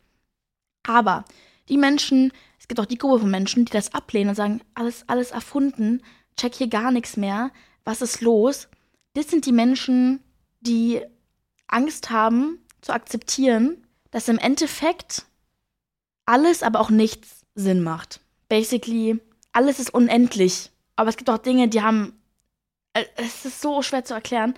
Aber 0.83 1.25
die 1.69 1.77
Menschen, 1.77 2.31
es 2.59 2.67
gibt 2.67 2.79
auch 2.79 2.85
die 2.85 2.97
Gruppe 2.97 3.19
von 3.19 3.31
Menschen, 3.31 3.65
die 3.65 3.71
das 3.71 3.93
ablehnen 3.93 4.29
und 4.29 4.35
sagen, 4.35 4.61
alles, 4.73 5.07
alles 5.07 5.31
erfunden, 5.31 6.01
check 6.37 6.55
hier 6.55 6.67
gar 6.67 6.91
nichts 6.91 7.17
mehr, 7.17 7.51
was 7.83 8.01
ist 8.01 8.21
los? 8.21 8.67
Das 9.13 9.29
sind 9.29 9.45
die 9.45 9.51
Menschen, 9.51 10.23
die 10.61 11.01
Angst 11.67 12.09
haben 12.09 12.59
zu 12.81 12.93
akzeptieren, 12.93 13.85
dass 14.11 14.27
im 14.27 14.37
Endeffekt 14.37 15.25
alles, 16.25 16.63
aber 16.63 16.79
auch 16.79 16.89
nichts 16.89 17.41
Sinn 17.55 17.81
macht. 17.81 18.21
Basically, 18.49 19.19
alles 19.51 19.79
ist 19.79 19.93
unendlich. 19.93 20.71
Aber 20.95 21.09
es 21.09 21.17
gibt 21.17 21.29
auch 21.29 21.37
Dinge, 21.37 21.67
die 21.67 21.81
haben. 21.81 22.13
Äh, 22.93 23.05
es 23.15 23.45
ist 23.45 23.61
so 23.61 23.81
schwer 23.81 24.05
zu 24.05 24.13
erklären. 24.13 24.53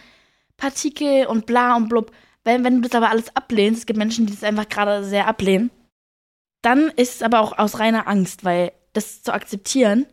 Partikel 0.57 1.25
und 1.27 1.45
bla 1.45 1.75
und 1.75 1.87
blub. 1.89 2.11
Wenn, 2.43 2.63
wenn 2.63 2.81
du 2.81 2.87
das 2.87 2.95
aber 2.95 3.09
alles 3.09 3.35
ablehnst, 3.35 3.79
es 3.79 3.85
gibt 3.85 3.97
Menschen, 3.97 4.25
die 4.25 4.33
das 4.33 4.43
einfach 4.43 4.67
gerade 4.67 5.03
sehr 5.03 5.27
ablehnen, 5.27 5.71
dann 6.61 6.89
ist 6.89 7.15
es 7.15 7.21
aber 7.21 7.39
auch 7.39 7.57
aus 7.57 7.79
reiner 7.79 8.07
Angst, 8.07 8.43
weil 8.43 8.71
das 8.93 9.21
zu 9.21 9.33
akzeptieren, 9.33 10.05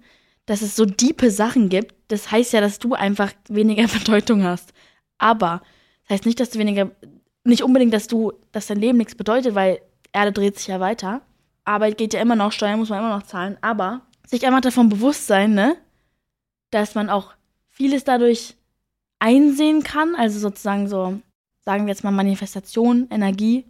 dass 0.46 0.62
es 0.62 0.76
so 0.76 0.84
diepe 0.84 1.30
Sachen 1.30 1.68
gibt, 1.68 1.94
das 2.08 2.30
heißt 2.30 2.52
ja, 2.52 2.60
dass 2.60 2.78
du 2.78 2.94
einfach 2.94 3.32
weniger 3.48 3.86
Bedeutung 3.98 4.44
hast. 4.44 4.72
Aber 5.18 5.62
das 6.02 6.16
heißt 6.16 6.26
nicht, 6.26 6.40
dass 6.40 6.50
du 6.50 6.58
weniger, 6.58 6.90
nicht 7.44 7.62
unbedingt, 7.62 7.92
dass 7.92 8.06
du, 8.06 8.32
dass 8.52 8.68
dein 8.68 8.78
Leben 8.78 8.98
nichts 8.98 9.14
bedeutet, 9.14 9.54
weil 9.54 9.80
Erde 10.12 10.32
dreht 10.32 10.56
sich 10.56 10.68
ja 10.68 10.80
weiter. 10.80 11.22
Arbeit 11.64 11.98
geht 11.98 12.14
ja 12.14 12.20
immer 12.20 12.36
noch, 12.36 12.52
Steuern 12.52 12.78
muss 12.78 12.90
man 12.90 13.00
immer 13.00 13.16
noch 13.16 13.24
zahlen, 13.24 13.58
aber 13.60 14.02
sich 14.26 14.46
einfach 14.46 14.60
davon 14.60 14.88
bewusst 14.88 15.26
sein, 15.26 15.54
ne, 15.54 15.76
dass 16.70 16.94
man 16.94 17.10
auch 17.10 17.34
vieles 17.70 18.04
dadurch 18.04 18.56
einsehen 19.18 19.82
kann, 19.82 20.14
also 20.14 20.38
sozusagen 20.38 20.88
so, 20.88 21.20
sagen 21.64 21.86
wir 21.86 21.92
jetzt 21.92 22.04
mal 22.04 22.12
Manifestation, 22.12 23.08
Energie, 23.10 23.64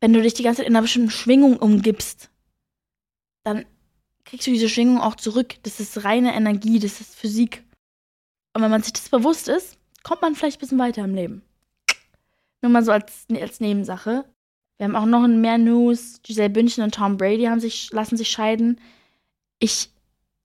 wenn 0.00 0.12
du 0.12 0.22
dich 0.22 0.34
die 0.34 0.42
ganze 0.42 0.58
Zeit 0.58 0.68
in 0.68 0.74
einer 0.74 0.82
bestimmten 0.82 1.10
Schwingung 1.10 1.56
umgibst, 1.56 2.30
dann 3.44 3.64
kriegst 4.26 4.46
du 4.46 4.50
diese 4.50 4.68
Schwingung 4.68 5.00
auch 5.00 5.14
zurück. 5.14 5.54
Das 5.62 5.80
ist 5.80 6.04
reine 6.04 6.34
Energie, 6.34 6.78
das 6.78 7.00
ist 7.00 7.14
Physik. 7.14 7.62
Und 8.52 8.62
wenn 8.62 8.70
man 8.70 8.82
sich 8.82 8.92
das 8.92 9.08
bewusst 9.08 9.48
ist, 9.48 9.78
kommt 10.02 10.22
man 10.22 10.34
vielleicht 10.34 10.58
ein 10.58 10.60
bisschen 10.60 10.78
weiter 10.78 11.04
im 11.04 11.14
Leben. 11.14 11.42
Nur 12.60 12.72
mal 12.72 12.84
so 12.84 12.92
als, 12.92 13.26
als 13.40 13.60
Nebensache. 13.60 14.24
Wir 14.76 14.84
haben 14.84 14.96
auch 14.96 15.06
noch 15.06 15.26
mehr 15.26 15.58
News. 15.58 16.20
Giselle 16.22 16.50
Bündchen 16.50 16.84
und 16.84 16.94
Tom 16.94 17.16
Brady 17.16 17.44
haben 17.44 17.60
sich, 17.60 17.90
lassen 17.92 18.16
sich 18.16 18.28
scheiden. 18.28 18.80
Ich 19.58 19.90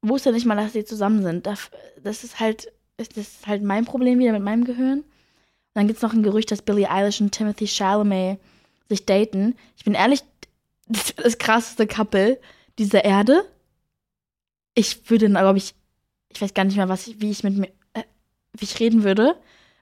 wusste 0.01 0.31
nicht 0.31 0.45
mal, 0.45 0.55
dass 0.55 0.73
sie 0.73 0.85
zusammen 0.85 1.23
sind. 1.23 1.47
Das 1.47 2.23
ist 2.23 2.39
halt, 2.39 2.71
das 2.97 3.07
ist 3.15 3.47
halt 3.47 3.63
mein 3.63 3.85
Problem 3.85 4.19
wieder 4.19 4.31
mit 4.31 4.43
meinem 4.43 4.63
Gehirn. 4.63 4.99
Und 4.99 5.05
dann 5.73 5.87
gibt 5.87 5.97
es 5.97 6.03
noch 6.03 6.13
ein 6.13 6.23
Gerücht, 6.23 6.51
dass 6.51 6.61
Billie 6.61 6.89
Eilish 6.89 7.21
und 7.21 7.31
Timothy 7.31 7.67
Chalamet 7.67 8.39
sich 8.89 9.05
daten. 9.05 9.55
Ich 9.77 9.85
bin 9.85 9.93
ehrlich, 9.93 10.21
das 10.87 11.09
ist 11.09 11.19
das 11.25 11.37
krasseste 11.37 11.87
Couple 11.87 12.39
dieser 12.77 13.05
Erde. 13.05 13.45
Ich 14.81 15.11
würde, 15.11 15.29
glaube 15.29 15.59
ich, 15.59 15.75
ich 16.29 16.41
weiß 16.41 16.55
gar 16.55 16.63
nicht 16.63 16.75
mehr, 16.75 16.89
was 16.89 17.05
ich, 17.05 17.21
wie 17.21 17.29
ich 17.29 17.43
mit 17.43 17.55
mir, 17.55 17.67
äh, 17.93 18.03
wie 18.53 18.65
ich 18.65 18.79
reden 18.79 19.03
würde, 19.03 19.39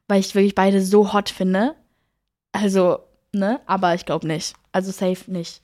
weil 0.09 0.19
ich 0.19 0.35
wirklich 0.35 0.55
beide 0.55 0.81
so 0.81 1.13
hot 1.13 1.29
finde. 1.29 1.73
Also, 2.51 2.99
ne, 3.31 3.61
aber 3.65 3.95
ich 3.95 4.05
glaube 4.05 4.27
nicht. 4.27 4.55
Also 4.73 4.91
safe 4.91 5.31
nicht. 5.31 5.61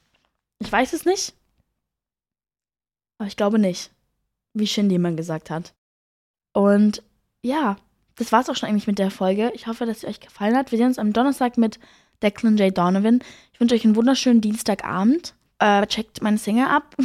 Ich 0.60 0.72
weiß 0.72 0.94
es 0.94 1.04
nicht. 1.04 1.34
Aber 3.18 3.28
ich 3.28 3.36
glaube 3.36 3.60
nicht. 3.60 3.92
Wie 4.54 4.68
Shindy 4.68 4.98
mal 4.98 5.18
gesagt 5.18 5.50
hat. 5.50 5.74
Und 6.54 7.04
ja, 7.42 7.76
das 8.16 8.32
war's 8.32 8.50
auch 8.50 8.56
schon 8.56 8.70
eigentlich 8.70 8.88
mit 8.88 9.00
der 9.00 9.12
Folge. 9.12 9.52
Ich 9.54 9.68
hoffe, 9.68 9.86
dass 9.86 10.00
sie 10.00 10.08
euch 10.08 10.22
gefallen 10.22 10.56
hat. 10.56 10.72
Wir 10.72 10.78
sehen 10.78 10.88
uns 10.88 11.00
am 11.00 11.12
Donnerstag 11.12 11.58
mit 11.58 11.78
Declan 12.24 12.56
J. 12.56 12.76
Donovan. 12.76 13.22
Ich 13.52 13.60
wünsche 13.60 13.76
euch 13.76 13.84
einen 13.84 13.98
wunderschönen 13.98 14.40
Dienstagabend. 14.40 15.36
Äh, 15.60 15.86
checkt 15.88 16.22
meine 16.22 16.38
Single 16.38 16.68
ab. 16.68 16.96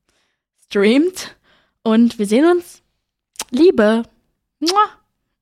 Streamt. 0.64 1.36
Und 1.86 2.18
wir 2.18 2.26
sehen 2.26 2.44
uns. 2.50 2.82
Liebe. 3.50 4.02
Mua. 4.58 4.88